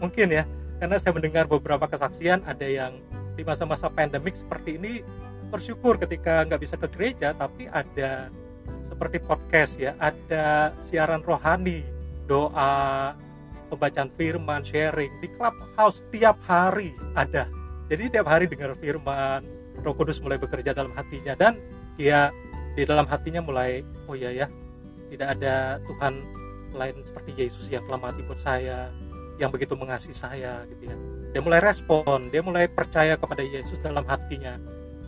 Mungkin 0.00 0.32
ya 0.32 0.48
karena 0.80 0.96
saya 0.96 1.12
mendengar 1.12 1.44
beberapa 1.44 1.84
kesaksian 1.84 2.42
ada 2.48 2.64
yang 2.64 2.96
di 3.36 3.44
masa-masa 3.44 3.92
pandemik 3.92 4.34
seperti 4.34 4.80
ini 4.80 5.04
bersyukur 5.52 6.00
ketika 6.00 6.48
nggak 6.48 6.64
bisa 6.64 6.74
ke 6.80 6.88
gereja 6.96 7.36
tapi 7.36 7.68
ada 7.68 8.32
seperti 8.88 9.20
podcast 9.20 9.76
ya 9.76 9.92
ada 10.00 10.72
siaran 10.80 11.20
rohani 11.22 11.84
doa 12.24 13.12
pembacaan 13.68 14.08
firman 14.16 14.64
sharing 14.64 15.12
di 15.20 15.28
clubhouse 15.36 16.00
tiap 16.08 16.40
hari 16.48 16.96
ada. 17.12 17.46
Jadi 17.92 18.16
tiap 18.16 18.26
hari 18.32 18.48
dengar 18.48 18.72
firman 18.80 19.44
Roh 19.80 19.94
Kudus 19.96 20.20
mulai 20.20 20.38
bekerja 20.38 20.72
dalam 20.72 20.92
hatinya. 20.94 21.34
Dan 21.34 21.58
dia 22.02 22.34
di 22.74 22.82
dalam 22.82 23.06
hatinya 23.06 23.38
mulai 23.38 23.86
oh 24.10 24.18
iya 24.18 24.34
ya 24.34 24.46
tidak 25.14 25.38
ada 25.38 25.78
Tuhan 25.86 26.18
lain 26.74 26.98
seperti 27.06 27.30
Yesus 27.38 27.70
yang 27.70 27.86
telah 27.86 28.10
mati 28.10 28.26
buat 28.26 28.42
saya 28.42 28.90
yang 29.38 29.54
begitu 29.54 29.78
mengasihi 29.78 30.16
saya 30.16 30.66
gitu 30.66 30.90
ya. 30.90 30.96
Dia 31.30 31.40
mulai 31.46 31.62
respon 31.62 32.26
dia 32.34 32.42
mulai 32.42 32.66
percaya 32.66 33.14
kepada 33.14 33.44
Yesus 33.44 33.78
dalam 33.78 34.02
hatinya. 34.02 34.58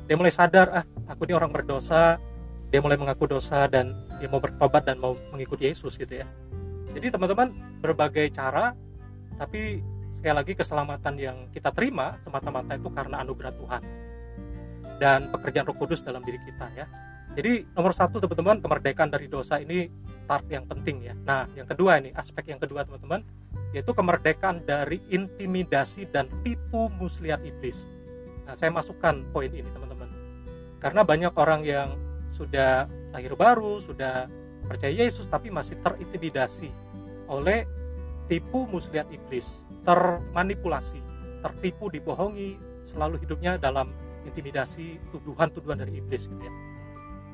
Dia 0.07 0.15
mulai 0.15 0.31
sadar 0.31 0.71
ah 0.71 0.85
aku 1.11 1.27
ini 1.27 1.35
orang 1.35 1.51
berdosa. 1.51 2.23
Dia 2.71 2.79
mulai 2.79 2.99
mengaku 2.99 3.27
dosa 3.31 3.67
dan 3.67 3.95
dia 4.19 4.27
mau 4.31 4.43
bertobat 4.43 4.87
dan 4.87 4.99
mau 5.03 5.19
mengikuti 5.35 5.67
Yesus 5.67 5.99
gitu 5.99 6.23
ya. 6.23 6.29
Jadi 6.95 7.11
teman-teman 7.11 7.51
berbagai 7.83 8.31
cara 8.31 8.77
tapi 9.35 9.83
sekali 10.15 10.35
lagi 10.37 10.53
keselamatan 10.55 11.15
yang 11.19 11.37
kita 11.51 11.75
terima 11.75 12.23
semata-mata 12.23 12.79
itu 12.79 12.87
karena 12.93 13.25
anugerah 13.27 13.53
Tuhan 13.57 13.83
dan 14.99 15.29
pekerjaan 15.31 15.67
Roh 15.67 15.77
Kudus 15.77 16.03
dalam 16.03 16.23
diri 16.23 16.39
kita 16.43 16.67
ya. 16.75 16.87
Jadi 17.35 17.67
nomor 17.75 17.91
satu 17.91 18.23
teman-teman 18.23 18.63
kemerdekaan 18.63 19.11
dari 19.11 19.27
dosa 19.27 19.59
ini 19.59 19.91
part 20.25 20.47
yang 20.47 20.65
penting 20.71 21.03
ya. 21.03 21.15
Nah 21.27 21.51
yang 21.59 21.67
kedua 21.67 21.99
ini 21.99 22.15
aspek 22.15 22.55
yang 22.55 22.63
kedua 22.63 22.87
teman-teman 22.87 23.27
yaitu 23.75 23.91
kemerdekaan 23.91 24.63
dari 24.63 25.03
intimidasi 25.11 26.07
dan 26.15 26.31
tipu 26.47 26.87
muslihat 26.95 27.43
iblis. 27.43 27.91
Nah 28.47 28.55
saya 28.55 28.71
masukkan 28.71 29.27
poin 29.35 29.51
ini 29.51 29.67
teman-teman 29.67 30.07
karena 30.79 31.01
banyak 31.01 31.33
orang 31.35 31.65
yang 31.65 31.89
sudah 32.31 32.85
lahir 33.15 33.33
baru 33.39 33.79
sudah 33.81 34.27
percaya 34.67 35.07
Yesus 35.07 35.25
tapi 35.31 35.49
masih 35.49 35.79
terintimidasi 35.81 36.69
oleh 37.31 37.65
tipu 38.29 38.69
muslihat 38.69 39.09
iblis, 39.13 39.65
termanipulasi, 39.85 41.01
tertipu, 41.41 41.89
dibohongi, 41.93 42.57
selalu 42.85 43.21
hidupnya 43.21 43.57
dalam 43.57 43.93
intimidasi 44.25 44.99
tuduhan-tuduhan 45.13 45.81
dari 45.81 46.01
iblis 46.01 46.27
gitu 46.29 46.43
ya. 46.43 46.53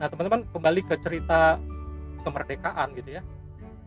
Nah 0.02 0.06
teman-teman 0.10 0.46
kembali 0.50 0.82
ke 0.86 0.94
cerita 0.98 1.56
kemerdekaan 2.26 2.94
gitu 2.98 3.20
ya. 3.20 3.22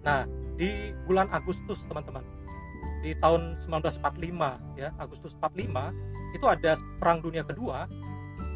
Nah 0.04 0.28
di 0.56 0.94
bulan 1.06 1.30
Agustus 1.34 1.82
teman-teman 1.90 2.24
di 3.04 3.12
tahun 3.20 3.60
1945 3.60 4.80
ya 4.80 4.96
Agustus 4.96 5.36
45 5.36 6.38
itu 6.40 6.46
ada 6.48 6.72
perang 7.02 7.20
dunia 7.20 7.44
kedua 7.44 7.86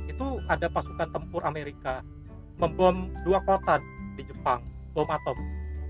itu 0.08 0.40
ada 0.48 0.72
pasukan 0.72 1.12
tempur 1.12 1.44
Amerika 1.44 2.00
membom 2.58 3.12
dua 3.28 3.44
kota 3.44 3.78
di 4.18 4.24
Jepang 4.26 4.64
bom 4.98 5.06
atom. 5.06 5.38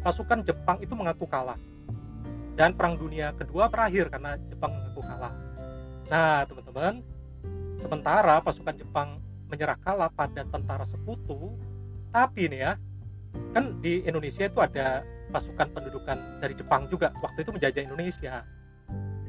Pasukan 0.04 0.44
Jepang 0.44 0.84
itu 0.84 0.92
mengaku 0.92 1.24
kalah. 1.24 1.56
Dan 2.60 2.76
perang 2.76 3.00
dunia 3.00 3.32
kedua 3.38 3.72
berakhir 3.72 4.12
karena 4.12 4.36
Jepang 4.52 4.76
mengaku 4.76 5.02
kalah. 5.08 5.34
Nah 6.12 6.44
teman-teman 6.44 7.00
Sementara 7.78 8.42
pasukan 8.42 8.76
Jepang 8.76 9.22
menyerah 9.48 9.80
kalah 9.80 10.12
pada 10.12 10.44
tentara 10.44 10.84
sekutu, 10.84 11.56
tapi 12.12 12.52
nih 12.52 12.60
ya, 12.66 12.72
kan 13.54 13.78
di 13.80 14.04
Indonesia 14.04 14.50
itu 14.50 14.60
ada 14.60 15.06
pasukan 15.32 15.68
pendudukan 15.72 16.18
dari 16.42 16.54
Jepang 16.56 16.88
juga 16.90 17.14
waktu 17.22 17.46
itu 17.46 17.52
menjajah 17.54 17.82
Indonesia. 17.86 18.44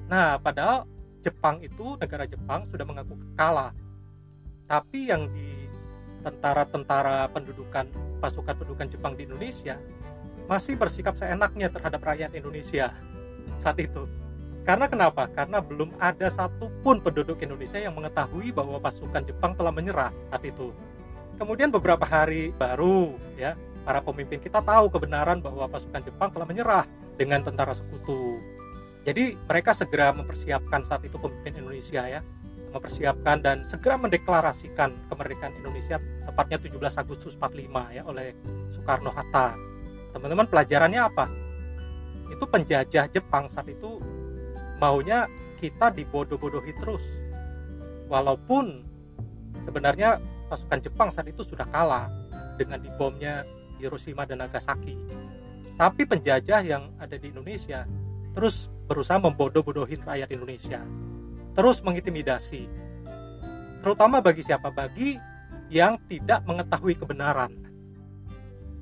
Nah, 0.08 0.40
padahal 0.40 0.88
Jepang 1.20 1.60
itu 1.60 1.98
negara 1.98 2.24
Jepang 2.24 2.64
sudah 2.70 2.86
mengaku 2.86 3.14
kalah. 3.34 3.74
Tapi 4.68 5.10
yang 5.10 5.28
di 5.32 5.68
tentara-tentara 6.22 7.30
pendudukan 7.30 7.86
pasukan 8.18 8.54
pendudukan 8.58 8.88
Jepang 8.90 9.14
di 9.14 9.24
Indonesia 9.28 9.78
masih 10.50 10.74
bersikap 10.80 11.14
seenaknya 11.14 11.68
terhadap 11.68 12.00
rakyat 12.02 12.32
Indonesia 12.34 12.90
saat 13.60 13.76
itu. 13.78 14.08
Karena 14.68 14.84
kenapa? 14.84 15.24
Karena 15.32 15.64
belum 15.64 15.96
ada 15.96 16.28
satupun 16.28 17.00
penduduk 17.00 17.40
Indonesia 17.40 17.80
yang 17.80 17.96
mengetahui 17.96 18.52
bahwa 18.52 18.76
pasukan 18.76 19.24
Jepang 19.24 19.56
telah 19.56 19.72
menyerah 19.72 20.12
saat 20.28 20.44
itu. 20.44 20.76
Kemudian 21.40 21.72
beberapa 21.72 22.04
hari 22.04 22.52
baru 22.52 23.16
ya 23.40 23.56
para 23.88 24.04
pemimpin 24.04 24.36
kita 24.36 24.60
tahu 24.60 24.92
kebenaran 24.92 25.40
bahwa 25.40 25.64
pasukan 25.72 26.04
Jepang 26.04 26.28
telah 26.36 26.44
menyerah 26.44 26.84
dengan 27.16 27.40
tentara 27.40 27.72
sekutu. 27.72 28.44
Jadi 29.08 29.40
mereka 29.48 29.72
segera 29.72 30.12
mempersiapkan 30.12 30.84
saat 30.84 31.00
itu 31.00 31.16
pemimpin 31.16 31.56
Indonesia 31.56 32.04
ya 32.04 32.20
mempersiapkan 32.68 33.40
dan 33.40 33.64
segera 33.64 33.96
mendeklarasikan 33.96 34.92
kemerdekaan 35.08 35.56
Indonesia 35.56 35.96
tepatnya 36.28 36.60
17 36.60 37.00
Agustus 37.00 37.32
45 37.40 37.96
ya 37.96 38.04
oleh 38.04 38.36
Soekarno 38.76 39.08
Hatta. 39.16 39.56
Teman-teman 40.12 40.44
pelajarannya 40.44 41.00
apa? 41.00 41.24
Itu 42.28 42.44
penjajah 42.44 43.08
Jepang 43.08 43.48
saat 43.48 43.72
itu 43.72 44.17
maunya 44.78 45.26
kita 45.58 45.90
dibodoh-bodohi 45.90 46.72
terus. 46.78 47.02
Walaupun 48.08 48.86
sebenarnya 49.66 50.22
pasukan 50.48 50.80
Jepang 50.80 51.08
saat 51.12 51.28
itu 51.28 51.44
sudah 51.44 51.68
kalah 51.68 52.08
dengan 52.56 52.80
dibomnya 52.80 53.44
Hiroshima 53.78 54.24
dan 54.24 54.42
Nagasaki. 54.42 54.96
Tapi 55.78 56.02
penjajah 56.02 56.62
yang 56.64 56.90
ada 56.98 57.14
di 57.14 57.30
Indonesia 57.30 57.86
terus 58.34 58.66
berusaha 58.88 59.18
membodoh-bodohin 59.20 60.02
rakyat 60.02 60.30
Indonesia. 60.32 60.80
Terus 61.52 61.82
mengintimidasi. 61.82 62.66
Terutama 63.82 64.18
bagi 64.22 64.42
siapa? 64.42 64.70
Bagi 64.70 65.18
yang 65.68 66.00
tidak 66.08 66.42
mengetahui 66.48 66.96
kebenaran. 66.96 67.52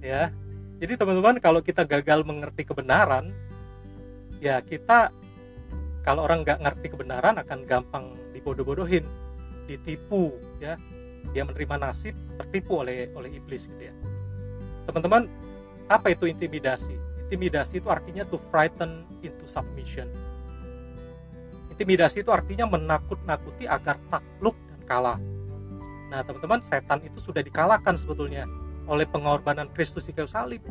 Ya. 0.01 0.31
Jadi 0.77 0.93
teman-teman 1.01 1.41
kalau 1.41 1.65
kita 1.65 1.89
gagal 1.89 2.21
mengerti 2.21 2.69
kebenaran 2.69 3.33
ya 4.45 4.61
kita 4.61 5.09
kalau 6.07 6.23
orang 6.23 6.47
nggak 6.47 6.63
ngerti 6.63 6.87
kebenaran 6.95 7.35
akan 7.43 7.67
gampang 7.67 8.15
dibodoh-bodohin 8.31 9.03
ditipu 9.67 10.31
ya. 10.63 10.79
Dia 11.35 11.43
menerima 11.43 11.83
nasib 11.83 12.15
tertipu 12.39 12.87
oleh 12.87 13.11
oleh 13.19 13.35
iblis 13.35 13.67
gitu 13.67 13.91
ya. 13.91 13.95
Teman-teman 14.87 15.27
apa 15.91 16.15
itu 16.15 16.31
intimidasi? 16.31 16.95
Intimidasi 17.27 17.83
itu 17.83 17.91
artinya 17.91 18.23
to 18.23 18.39
frighten 18.55 19.03
into 19.27 19.51
submission. 19.51 20.07
Intimidasi 21.75 22.23
itu 22.23 22.31
artinya 22.31 22.71
menakut-nakuti 22.71 23.67
agar 23.67 23.99
takluk 24.07 24.55
dan 24.71 24.81
kalah. 24.87 25.19
Nah 26.15 26.23
teman-teman 26.23 26.63
setan 26.63 27.03
itu 27.03 27.19
sudah 27.19 27.43
dikalahkan 27.43 27.99
sebetulnya 27.99 28.47
oleh 28.87 29.11
pengorbanan 29.11 29.67
Kristus 29.75 30.07
di 30.07 30.15
kayu 30.15 30.31
salib 30.31 30.63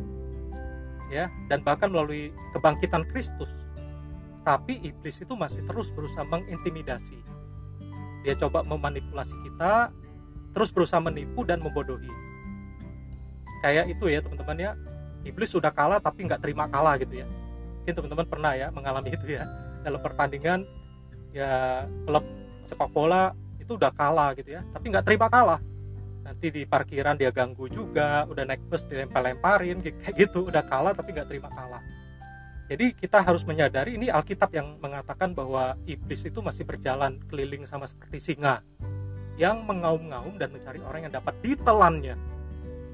ya. 1.12 1.28
Dan 1.52 1.60
bahkan 1.60 1.92
melalui 1.92 2.32
kebangkitan 2.56 3.04
Kristus 3.12 3.52
tapi 4.46 4.78
iblis 4.86 5.18
itu 5.18 5.34
masih 5.34 5.66
terus 5.66 5.90
berusaha 5.90 6.22
mengintimidasi. 6.30 7.18
Dia 8.22 8.38
coba 8.38 8.62
memanipulasi 8.62 9.34
kita 9.42 9.90
terus 10.54 10.70
berusaha 10.70 11.02
menipu 11.02 11.42
dan 11.42 11.60
membodohi. 11.66 12.08
Kayak 13.66 13.90
itu 13.90 14.06
ya 14.06 14.22
teman-teman 14.22 14.58
ya. 14.62 14.72
Iblis 15.26 15.50
sudah 15.50 15.74
kalah 15.74 15.98
tapi 15.98 16.30
nggak 16.30 16.46
terima 16.46 16.70
kalah 16.70 17.02
gitu 17.02 17.26
ya. 17.26 17.28
Mungkin 17.82 17.94
teman-teman 17.98 18.28
pernah 18.30 18.54
ya 18.54 18.70
mengalami 18.70 19.10
itu 19.18 19.34
ya. 19.34 19.50
Dalam 19.82 19.98
pertandingan 19.98 20.62
ya 21.34 21.84
klub 22.06 22.24
sepak 22.70 22.94
bola 22.94 23.34
itu 23.58 23.74
udah 23.74 23.90
kalah 23.98 24.38
gitu 24.38 24.62
ya. 24.62 24.62
Tapi 24.70 24.94
nggak 24.94 25.10
terima 25.10 25.26
kalah. 25.26 25.58
Nanti 26.22 26.54
di 26.54 26.62
parkiran 26.70 27.18
dia 27.18 27.34
ganggu 27.34 27.66
juga 27.66 28.30
udah 28.30 28.46
naik 28.46 28.62
bus 28.70 28.86
dilempar-lemparin 28.86 29.82
kayak 29.82 30.14
gitu. 30.14 30.46
Udah 30.46 30.62
kalah 30.70 30.94
tapi 30.94 31.18
nggak 31.18 31.34
terima 31.34 31.50
kalah 31.50 31.82
jadi 32.66 32.98
kita 32.98 33.22
harus 33.22 33.46
menyadari 33.46 33.94
ini 33.94 34.10
Alkitab 34.10 34.50
yang 34.50 34.82
mengatakan 34.82 35.38
bahwa 35.38 35.78
iblis 35.86 36.26
itu 36.26 36.42
masih 36.42 36.66
berjalan 36.66 37.22
keliling 37.30 37.62
sama 37.70 37.86
seperti 37.86 38.34
singa 38.34 38.66
yang 39.38 39.62
mengaum-ngaum 39.68 40.34
dan 40.42 40.50
mencari 40.50 40.82
orang 40.82 41.06
yang 41.06 41.14
dapat 41.14 41.38
ditelannya. 41.46 42.18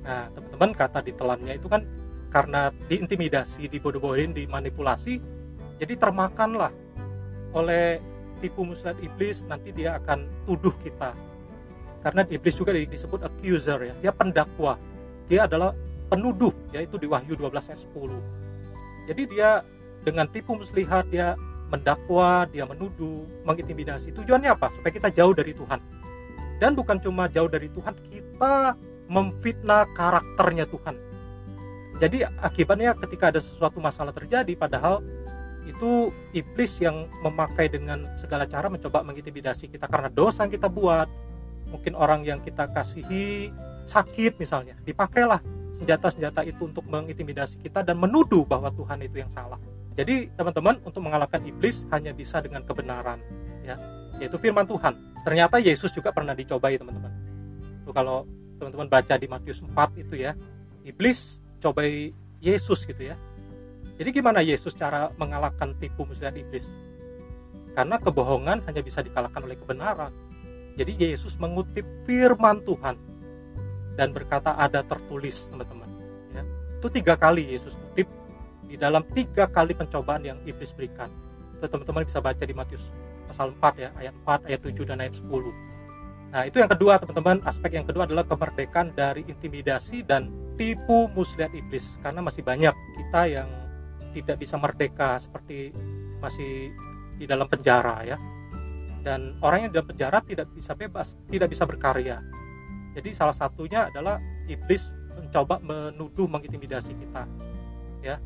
Nah, 0.03 0.27
teman-teman 0.33 0.71
kata 0.75 0.99
ditelannya 1.05 1.55
itu 1.55 1.71
kan 1.71 1.87
karena 2.33 2.73
diintimidasi, 2.91 3.71
dibodoh-bodohin, 3.71 4.35
dimanipulasi, 4.35 5.39
Jadi 5.81 5.97
termakanlah 5.97 6.69
oleh 7.57 7.97
tipu 8.37 8.61
muslihat 8.61 9.01
iblis 9.01 9.41
nanti 9.49 9.73
dia 9.73 9.97
akan 9.97 10.29
tuduh 10.45 10.77
kita. 10.77 11.17
Karena 12.05 12.21
iblis 12.29 12.53
juga 12.53 12.69
disebut 12.69 13.25
accuser 13.25 13.89
ya, 13.89 13.93
dia 13.97 14.13
pendakwa. 14.13 14.77
Dia 15.25 15.49
adalah 15.49 15.73
penuduh 16.05 16.53
yaitu 16.69 17.01
di 17.01 17.09
Wahyu 17.09 17.33
12 17.33 17.73
ayat 17.73 17.81
10. 17.81 18.50
Jadi 19.09 19.23
dia 19.31 19.65
dengan 20.01 20.25
tipu 20.29 20.57
muslihat 20.57 21.09
dia 21.09 21.37
mendakwa, 21.71 22.45
dia 22.51 22.67
menuduh, 22.67 23.23
mengintimidasi. 23.47 24.11
Tujuannya 24.11 24.51
apa? 24.51 24.67
Supaya 24.75 24.91
kita 24.91 25.09
jauh 25.09 25.31
dari 25.31 25.55
Tuhan. 25.55 25.79
Dan 26.59 26.77
bukan 26.77 26.99
cuma 26.99 27.25
jauh 27.31 27.49
dari 27.49 27.71
Tuhan, 27.71 27.95
kita 28.11 28.75
memfitnah 29.07 29.87
karakternya 29.95 30.67
Tuhan. 30.69 30.95
Jadi 31.97 32.25
akibatnya 32.41 32.97
ketika 32.97 33.29
ada 33.33 33.41
sesuatu 33.41 33.77
masalah 33.79 34.13
terjadi, 34.13 34.53
padahal 34.57 35.01
itu 35.65 36.09
iblis 36.33 36.81
yang 36.81 37.05
memakai 37.21 37.69
dengan 37.69 38.03
segala 38.17 38.49
cara 38.49 38.67
mencoba 38.67 39.05
mengintimidasi 39.05 39.69
kita 39.69 39.85
karena 39.85 40.09
dosa 40.09 40.45
yang 40.45 40.53
kita 40.53 40.67
buat. 40.67 41.07
Mungkin 41.71 41.95
orang 41.95 42.27
yang 42.27 42.43
kita 42.43 42.67
kasihi 42.67 43.47
sakit 43.87 44.35
misalnya, 44.41 44.75
dipakailah 44.83 45.39
senjata-senjata 45.81 46.45
itu 46.45 46.69
untuk 46.69 46.85
mengintimidasi 46.85 47.57
kita 47.57 47.81
dan 47.81 47.97
menuduh 47.97 48.45
bahwa 48.45 48.69
Tuhan 48.69 49.01
itu 49.01 49.17
yang 49.17 49.33
salah. 49.33 49.57
Jadi 49.97 50.29
teman-teman 50.37 50.77
untuk 50.85 51.01
mengalahkan 51.01 51.41
iblis 51.41 51.89
hanya 51.89 52.13
bisa 52.13 52.37
dengan 52.39 52.61
kebenaran 52.61 53.17
ya, 53.65 53.75
yaitu 54.21 54.37
firman 54.37 54.69
Tuhan. 54.69 54.93
Ternyata 55.25 55.57
Yesus 55.57 55.89
juga 55.89 56.13
pernah 56.13 56.37
dicobai 56.37 56.77
teman-teman. 56.77 57.11
Kalau 57.91 58.29
teman-teman 58.61 58.87
baca 58.87 59.17
di 59.17 59.27
Matius 59.27 59.59
4 59.65 59.73
itu 59.99 60.21
ya, 60.21 60.37
iblis 60.85 61.41
cobai 61.59 62.13
Yesus 62.39 62.85
gitu 62.85 63.09
ya. 63.09 63.17
Jadi 63.97 64.09
gimana 64.15 64.39
Yesus 64.45 64.77
cara 64.77 65.09
mengalahkan 65.17 65.75
tipu 65.81 66.05
muslihat 66.07 66.37
iblis? 66.37 66.69
Karena 67.75 67.97
kebohongan 67.99 68.63
hanya 68.69 68.81
bisa 68.85 69.03
dikalahkan 69.03 69.43
oleh 69.43 69.57
kebenaran. 69.59 70.13
Jadi 70.79 70.95
Yesus 70.97 71.35
mengutip 71.35 71.83
firman 72.07 72.63
Tuhan 72.63 72.95
dan 73.95 74.15
berkata 74.15 74.55
ada 74.55 74.83
tertulis 74.85 75.51
teman-teman. 75.51 75.89
Ya. 76.31 76.43
Itu 76.79 76.87
tiga 76.87 77.19
kali 77.19 77.47
Yesus 77.51 77.75
kutip 77.75 78.07
di 78.67 78.79
dalam 78.79 79.03
tiga 79.11 79.51
kali 79.51 79.75
pencobaan 79.75 80.23
yang 80.23 80.39
iblis 80.47 80.71
berikan. 80.71 81.11
Teman-teman 81.61 82.07
bisa 82.07 82.23
baca 82.23 82.41
di 82.41 82.55
Matius 82.57 82.89
pasal 83.31 83.55
4 83.55 83.79
ya, 83.79 83.89
ayat 83.95 84.15
4, 84.27 84.49
ayat 84.49 84.59
7 84.65 84.89
dan 84.89 84.97
ayat 84.99 85.15
10. 85.15 85.71
Nah, 86.31 86.43
itu 86.47 86.63
yang 86.63 86.71
kedua 86.71 86.95
teman-teman, 86.95 87.43
aspek 87.43 87.75
yang 87.75 87.87
kedua 87.87 88.07
adalah 88.07 88.23
kemerdekaan 88.23 88.95
dari 88.95 89.27
intimidasi 89.27 90.03
dan 90.07 90.31
tipu 90.55 91.11
muslihat 91.11 91.51
iblis 91.51 91.99
karena 91.99 92.23
masih 92.23 92.43
banyak 92.43 92.71
kita 92.71 93.21
yang 93.27 93.47
tidak 94.11 94.39
bisa 94.39 94.55
merdeka 94.59 95.19
seperti 95.19 95.71
masih 96.19 96.71
di 97.19 97.25
dalam 97.27 97.47
penjara 97.47 98.03
ya. 98.03 98.17
Dan 99.01 99.39
orang 99.41 99.67
yang 99.67 99.69
di 99.73 99.75
dalam 99.81 99.89
penjara 99.91 100.19
tidak 100.23 100.47
bisa 100.55 100.71
bebas, 100.77 101.19
tidak 101.27 101.51
bisa 101.51 101.67
berkarya. 101.67 102.21
Jadi 102.91 103.09
salah 103.15 103.35
satunya 103.35 103.87
adalah 103.87 104.19
iblis 104.47 104.91
mencoba 105.15 105.59
menuduh 105.63 106.27
mengintimidasi 106.27 106.91
kita. 106.95 107.23
Ya, 108.01 108.17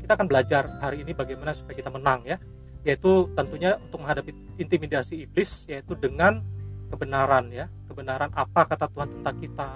kita 0.00 0.14
akan 0.14 0.26
belajar 0.30 0.68
hari 0.78 1.02
ini 1.02 1.12
bagaimana 1.16 1.50
supaya 1.50 1.78
kita 1.78 1.90
menang 1.90 2.22
ya 2.22 2.38
yaitu 2.86 3.26
tentunya 3.34 3.74
untuk 3.82 4.06
menghadapi 4.06 4.30
intimidasi 4.62 5.26
iblis 5.26 5.66
yaitu 5.66 5.98
dengan 5.98 6.38
kebenaran 6.86 7.50
ya 7.50 7.66
kebenaran 7.90 8.30
apa 8.30 8.62
kata 8.62 8.86
Tuhan 8.86 9.10
tentang 9.18 9.36
kita 9.42 9.68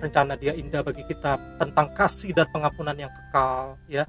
rencana 0.00 0.32
dia 0.40 0.56
indah 0.56 0.80
bagi 0.80 1.04
kita 1.04 1.36
tentang 1.60 1.92
kasih 1.92 2.32
dan 2.32 2.48
pengampunan 2.48 2.96
yang 2.96 3.12
kekal 3.12 3.76
ya 3.84 4.08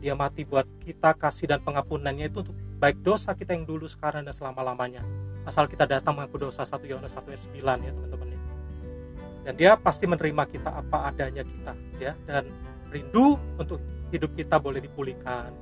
dia 0.00 0.16
mati 0.16 0.48
buat 0.48 0.64
kita 0.80 1.12
kasih 1.20 1.52
dan 1.52 1.60
pengampunannya 1.60 2.32
itu 2.32 2.40
untuk 2.40 2.56
baik 2.80 3.04
dosa 3.04 3.36
kita 3.36 3.52
yang 3.52 3.68
dulu 3.68 3.84
sekarang 3.84 4.24
dan 4.24 4.32
selama 4.32 4.64
lamanya 4.64 5.04
asal 5.44 5.68
kita 5.68 5.84
datang 5.84 6.16
mengaku 6.16 6.48
dosa 6.48 6.64
1 6.64 6.80
Yohanes 6.88 7.12
1 7.12 7.28
ayat 7.28 7.42
9 7.52 7.86
ya 7.86 7.92
teman-teman. 7.92 8.25
Dan 9.46 9.54
dia 9.54 9.78
pasti 9.78 10.10
menerima 10.10 10.42
kita 10.50 10.70
apa 10.74 11.14
adanya 11.14 11.46
kita 11.46 11.72
ya 12.02 12.12
dan 12.26 12.50
rindu 12.90 13.38
untuk 13.54 13.78
hidup 14.10 14.34
kita 14.34 14.58
boleh 14.58 14.82
dipulihkan 14.82 15.54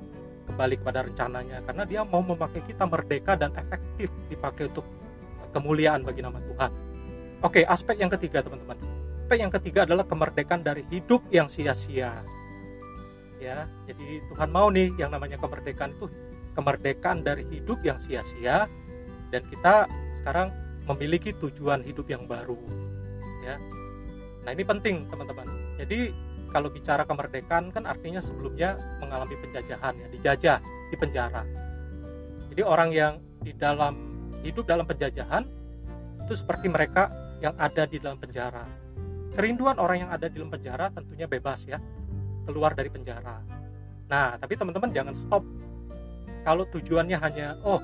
kembali 0.49 0.75
kepada 0.81 1.05
rencananya 1.05 1.61
karena 1.69 1.83
dia 1.85 2.01
mau 2.01 2.25
memakai 2.25 2.65
kita 2.65 2.89
merdeka 2.89 3.37
dan 3.37 3.53
efektif 3.53 4.09
dipakai 4.25 4.73
untuk 4.73 4.85
kemuliaan 5.53 6.01
bagi 6.01 6.25
nama 6.25 6.41
Tuhan. 6.41 6.71
Oke, 7.45 7.61
aspek 7.63 8.01
yang 8.01 8.09
ketiga 8.09 8.41
teman-teman. 8.41 8.77
Aspek 9.25 9.37
yang 9.37 9.53
ketiga 9.53 9.85
adalah 9.85 10.05
kemerdekaan 10.05 10.65
dari 10.65 10.81
hidup 10.89 11.21
yang 11.29 11.45
sia-sia. 11.45 12.25
Ya, 13.37 13.69
jadi 13.85 14.25
Tuhan 14.33 14.49
mau 14.49 14.73
nih 14.73 14.89
yang 14.97 15.13
namanya 15.13 15.37
kemerdekaan 15.37 15.93
itu 15.93 16.09
kemerdekaan 16.57 17.21
dari 17.21 17.45
hidup 17.51 17.83
yang 17.85 18.01
sia-sia 18.01 18.65
dan 19.29 19.41
kita 19.45 19.85
sekarang 20.21 20.49
memiliki 20.89 21.35
tujuan 21.37 21.85
hidup 21.85 22.09
yang 22.09 22.25
baru. 22.25 22.57
Ya. 23.45 23.61
Nah, 24.45 24.53
ini 24.53 24.61
penting 24.61 25.09
teman-teman. 25.09 25.49
Jadi 25.81 26.13
kalau 26.55 26.71
bicara 26.71 27.03
kemerdekaan 27.03 27.67
kan 27.75 27.83
artinya 27.83 28.23
sebelumnya 28.23 28.79
mengalami 29.03 29.35
penjajahan 29.35 29.91
ya 29.99 30.07
dijajah 30.07 30.57
di 30.63 30.95
penjara. 30.95 31.43
Jadi 32.47 32.61
orang 32.63 32.89
yang 32.95 33.13
di 33.43 33.51
dalam 33.51 33.99
hidup 34.39 34.63
dalam 34.63 34.87
penjajahan 34.87 35.43
itu 36.23 36.33
seperti 36.37 36.71
mereka 36.71 37.11
yang 37.43 37.51
ada 37.59 37.83
di 37.83 37.99
dalam 37.99 38.15
penjara. 38.15 38.63
Kerinduan 39.35 39.75
orang 39.75 40.07
yang 40.07 40.11
ada 40.15 40.31
di 40.31 40.39
dalam 40.39 40.47
penjara 40.47 40.87
tentunya 40.95 41.27
bebas 41.27 41.67
ya 41.67 41.75
keluar 42.47 42.71
dari 42.71 42.87
penjara. 42.87 43.43
Nah 44.07 44.39
tapi 44.39 44.55
teman-teman 44.55 44.95
jangan 44.95 45.11
stop. 45.11 45.43
Kalau 46.47 46.63
tujuannya 46.71 47.19
hanya 47.19 47.59
oh 47.67 47.83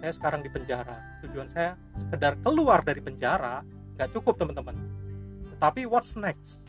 saya 0.00 0.12
sekarang 0.16 0.40
di 0.40 0.48
penjara 0.48 0.96
tujuan 1.26 1.50
saya 1.50 1.76
sekedar 1.92 2.40
keluar 2.40 2.80
dari 2.86 3.04
penjara 3.04 3.60
nggak 3.98 4.16
cukup 4.16 4.38
teman-teman 4.38 4.78
tetapi 5.58 5.90
what's 5.90 6.14
next? 6.14 6.62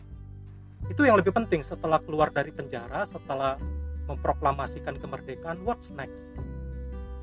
Itu 0.90 1.06
yang 1.06 1.22
lebih 1.22 1.30
penting. 1.30 1.62
Setelah 1.62 2.02
keluar 2.02 2.34
dari 2.34 2.50
penjara 2.50 3.06
setelah 3.06 3.62
memproklamasikan 4.10 4.98
kemerdekaan 4.98 5.62
what's 5.62 5.94
next? 5.94 6.26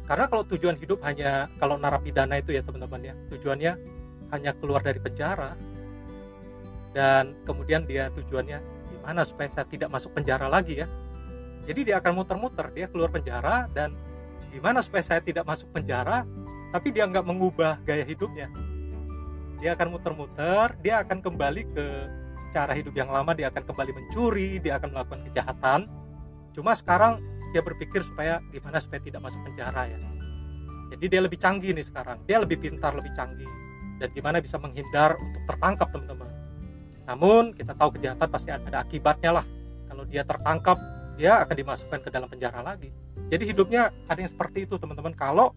Karena 0.07 0.31
kalau 0.31 0.46
tujuan 0.46 0.79
hidup 0.79 1.02
hanya 1.02 1.50
kalau 1.59 1.74
narapidana 1.74 2.38
itu 2.38 2.55
ya 2.55 2.62
teman-teman 2.62 3.11
ya 3.11 3.14
tujuannya 3.35 3.72
hanya 4.31 4.55
keluar 4.62 4.79
dari 4.79 5.02
penjara 5.02 5.59
dan 6.94 7.35
kemudian 7.42 7.83
dia 7.83 8.14
tujuannya 8.14 8.62
gimana 8.87 9.26
supaya 9.26 9.50
saya 9.50 9.66
tidak 9.66 9.90
masuk 9.90 10.14
penjara 10.14 10.46
lagi 10.46 10.87
ya? 10.87 10.88
Jadi 11.66 11.90
dia 11.90 11.98
akan 11.98 12.22
muter-muter 12.22 12.70
dia 12.70 12.87
keluar 12.87 13.11
penjara 13.11 13.66
dan 13.74 13.90
gimana 14.55 14.87
supaya 14.87 15.02
saya 15.02 15.18
tidak 15.18 15.42
masuk 15.42 15.66
penjara 15.74 16.22
tapi 16.70 16.94
dia 16.94 17.11
nggak 17.11 17.26
mengubah 17.26 17.83
gaya 17.83 18.07
hidupnya 18.07 18.46
dia 19.60 19.72
akan 19.72 19.88
muter-muter 19.96 20.76
dia 20.84 21.00
akan 21.00 21.18
kembali 21.24 21.62
ke 21.72 21.86
cara 22.52 22.72
hidup 22.72 22.96
yang 22.96 23.12
lama 23.12 23.36
dia 23.36 23.52
akan 23.52 23.62
kembali 23.68 23.92
mencuri 23.92 24.60
dia 24.60 24.80
akan 24.80 24.96
melakukan 24.96 25.20
kejahatan. 25.28 25.80
Cuma 26.56 26.72
sekarang 26.72 27.20
dia 27.52 27.60
berpikir 27.60 28.00
supaya 28.04 28.40
gimana 28.48 28.80
supaya 28.80 29.00
tidak 29.04 29.20
masuk 29.24 29.40
penjara 29.44 29.88
ya. 29.88 29.98
Jadi 30.96 31.04
dia 31.10 31.20
lebih 31.20 31.36
canggih 31.36 31.76
nih 31.76 31.84
sekarang. 31.84 32.22
Dia 32.24 32.40
lebih 32.40 32.62
pintar 32.62 32.94
lebih 32.96 33.12
canggih. 33.12 33.48
Dan 34.00 34.08
gimana 34.12 34.40
bisa 34.40 34.56
menghindar 34.56 35.16
untuk 35.20 35.42
tertangkap 35.48 35.88
teman-teman. 35.92 36.30
Namun 37.06 37.52
kita 37.52 37.72
tahu 37.76 37.96
kejahatan 37.96 38.28
pasti 38.28 38.50
ada 38.52 38.80
akibatnya 38.80 39.40
lah. 39.42 39.46
Kalau 39.88 40.04
dia 40.08 40.22
tertangkap 40.24 40.78
dia 41.16 41.40
akan 41.42 41.56
dimasukkan 41.56 42.00
ke 42.04 42.08
dalam 42.12 42.28
penjara 42.28 42.60
lagi. 42.60 42.92
Jadi 43.32 43.44
hidupnya 43.50 43.90
ada 44.06 44.20
yang 44.20 44.30
seperti 44.30 44.68
itu 44.68 44.76
teman-teman. 44.76 45.16
Kalau 45.16 45.56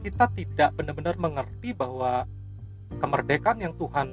kita 0.00 0.28
tidak 0.32 0.70
benar-benar 0.76 1.16
mengerti 1.20 1.76
bahwa 1.76 2.24
kemerdekaan 2.98 3.62
yang 3.62 3.74
Tuhan 3.78 4.08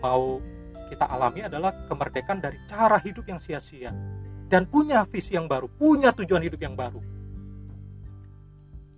mau 0.00 0.40
kita 0.88 1.08
alami 1.08 1.44
adalah 1.44 1.72
kemerdekaan 1.88 2.40
dari 2.40 2.60
cara 2.68 3.00
hidup 3.00 3.24
yang 3.28 3.40
sia-sia 3.40 3.92
dan 4.52 4.68
punya 4.68 5.08
visi 5.08 5.32
yang 5.32 5.48
baru, 5.48 5.68
punya 5.68 6.12
tujuan 6.12 6.44
hidup 6.44 6.60
yang 6.60 6.76
baru. 6.76 7.00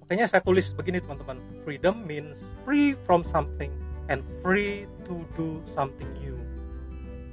Makanya 0.03 0.27
saya 0.27 0.43
tulis 0.43 0.75
begini 0.75 0.99
teman-teman, 0.99 1.39
freedom 1.63 2.03
means 2.03 2.43
free 2.67 2.99
from 3.07 3.23
something 3.23 3.71
and 4.11 4.21
free 4.43 4.91
to 5.07 5.23
do 5.39 5.63
something 5.71 6.11
new. 6.19 6.35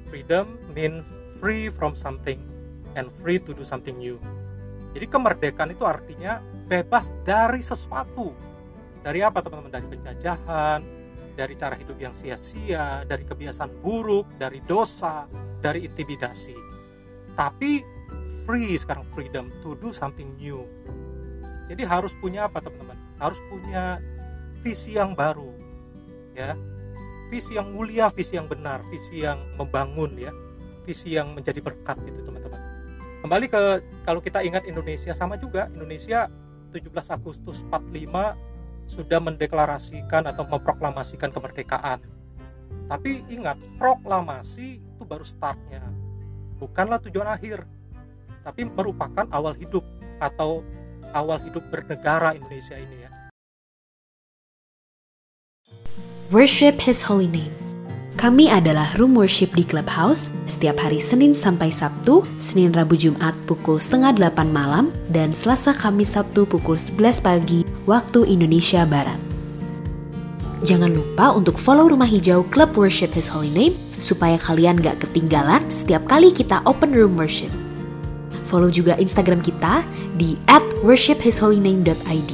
Freedom 0.07 0.55
means 0.71 1.03
free 1.41 1.67
from 1.73 1.97
something 1.97 2.37
and 2.93 3.09
free 3.19 3.41
to 3.41 3.51
do 3.51 3.65
something 3.65 3.97
new. 3.97 4.21
Jadi 4.93 5.07
kemerdekaan 5.07 5.73
itu 5.73 5.83
artinya 5.87 6.43
bebas 6.67 7.09
dari 7.25 7.59
sesuatu. 7.63 8.31
Dari 9.01 9.25
apa 9.25 9.41
teman-teman? 9.41 9.71
Dari 9.71 9.87
penjajahan, 9.87 11.00
dari 11.33 11.55
cara 11.55 11.75
hidup 11.75 11.97
yang 11.97 12.13
sia-sia, 12.13 13.03
dari 13.07 13.23
kebiasaan 13.23 13.81
buruk, 13.81 14.27
dari 14.35 14.59
dosa, 14.67 15.25
dari 15.63 15.87
intimidasi. 15.87 16.55
Tapi 17.35 17.81
free 18.43 18.75
sekarang 18.75 19.07
freedom 19.15 19.47
to 19.63 19.77
do 19.79 19.95
something 19.95 20.31
new. 20.37 20.67
Jadi 21.71 21.87
harus 21.87 22.11
punya 22.19 22.51
apa 22.51 22.59
teman-teman? 22.59 22.99
Harus 23.15 23.39
punya 23.47 24.03
visi 24.59 24.99
yang 24.99 25.15
baru. 25.15 25.55
Ya. 26.35 26.55
Visi 27.31 27.55
yang 27.55 27.71
mulia, 27.71 28.11
visi 28.11 28.35
yang 28.35 28.51
benar, 28.51 28.83
visi 28.91 29.23
yang 29.23 29.39
membangun 29.55 30.11
ya. 30.19 30.35
Visi 30.83 31.15
yang 31.15 31.31
menjadi 31.31 31.63
berkat 31.63 31.95
gitu 32.03 32.27
teman-teman. 32.27 32.59
Kembali 33.23 33.45
ke 33.47 33.61
kalau 34.03 34.19
kita 34.19 34.43
ingat 34.43 34.67
Indonesia 34.67 35.15
sama 35.15 35.39
juga 35.39 35.71
Indonesia 35.71 36.27
17 36.73 36.91
Agustus 37.15 37.63
45 37.69 38.50
sudah 38.91 39.23
mendeklarasikan 39.23 40.27
atau 40.27 40.43
memproklamasikan 40.43 41.31
kemerdekaan. 41.31 42.03
Tapi 42.91 43.23
ingat, 43.31 43.55
proklamasi 43.79 44.83
itu 44.83 45.03
baru 45.07 45.23
startnya, 45.23 45.79
bukanlah 46.59 46.99
tujuan 47.07 47.31
akhir, 47.31 47.63
tapi 48.43 48.67
merupakan 48.67 49.23
awal 49.31 49.55
hidup 49.55 49.87
atau 50.19 50.59
awal 51.15 51.39
hidup 51.39 51.63
bernegara 51.71 52.35
Indonesia 52.35 52.75
ini 52.75 53.07
ya. 53.07 53.09
Worship 56.35 56.83
His 56.83 57.07
Holy 57.07 57.31
Name. 57.31 57.60
Kami 58.19 58.51
adalah 58.51 58.91
room 58.99 59.15
worship 59.15 59.55
di 59.55 59.63
Clubhouse 59.63 60.35
setiap 60.43 60.83
hari 60.83 60.99
Senin 60.99 61.31
sampai 61.31 61.71
Sabtu, 61.71 62.27
Senin 62.35 62.75
Rabu 62.75 62.99
Jumat 62.99 63.31
pukul 63.47 63.79
setengah 63.79 64.11
8 64.35 64.51
malam, 64.51 64.91
dan 65.07 65.31
Selasa 65.31 65.71
Kamis 65.71 66.19
Sabtu 66.19 66.43
pukul 66.43 66.75
11 66.75 67.23
pagi 67.23 67.63
waktu 67.87 68.27
Indonesia 68.27 68.83
Barat. 68.83 69.15
Jangan 70.61 70.91
lupa 70.91 71.31
untuk 71.31 71.55
follow 71.55 71.87
Rumah 71.87 72.05
Hijau 72.05 72.43
Club 72.51 72.75
Worship 72.75 73.15
His 73.15 73.31
Holy 73.31 73.49
Name 73.49 73.75
supaya 73.97 74.35
kalian 74.35 74.83
gak 74.83 75.07
ketinggalan 75.07 75.63
setiap 75.71 76.03
kali 76.11 76.35
kita 76.35 76.59
open 76.67 76.91
room 76.91 77.15
worship. 77.15 77.49
Follow 78.45 78.67
juga 78.67 78.99
Instagram 78.99 79.39
kita 79.39 79.87
di 80.19 80.35
at 80.51 80.61
worshiphisholyname.id. 80.83 82.31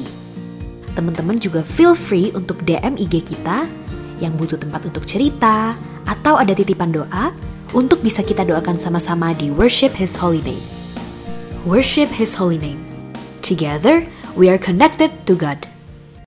Teman-teman 0.97 1.37
juga 1.37 1.61
feel 1.61 1.93
free 1.93 2.33
untuk 2.33 2.65
DM 2.65 2.97
IG 2.97 3.21
kita 3.21 3.69
yang 4.19 4.35
butuh 4.35 4.57
tempat 4.57 4.85
untuk 4.89 5.05
cerita 5.05 5.77
atau 6.07 6.39
ada 6.39 6.55
titipan 6.55 6.89
doa 6.89 7.31
untuk 7.75 7.99
bisa 7.99 8.23
kita 8.23 8.47
doakan 8.47 8.79
sama-sama 8.79 9.35
di 9.35 9.51
Worship 9.51 9.93
His 9.93 10.15
Holy 10.17 10.41
Name. 10.43 10.63
Worship 11.67 12.07
His 12.11 12.33
Holy 12.35 12.57
Name. 12.57 12.79
Together, 13.43 14.07
we 14.35 14.47
are 14.47 14.59
connected 14.59 15.11
to 15.27 15.35
God. 15.35 15.76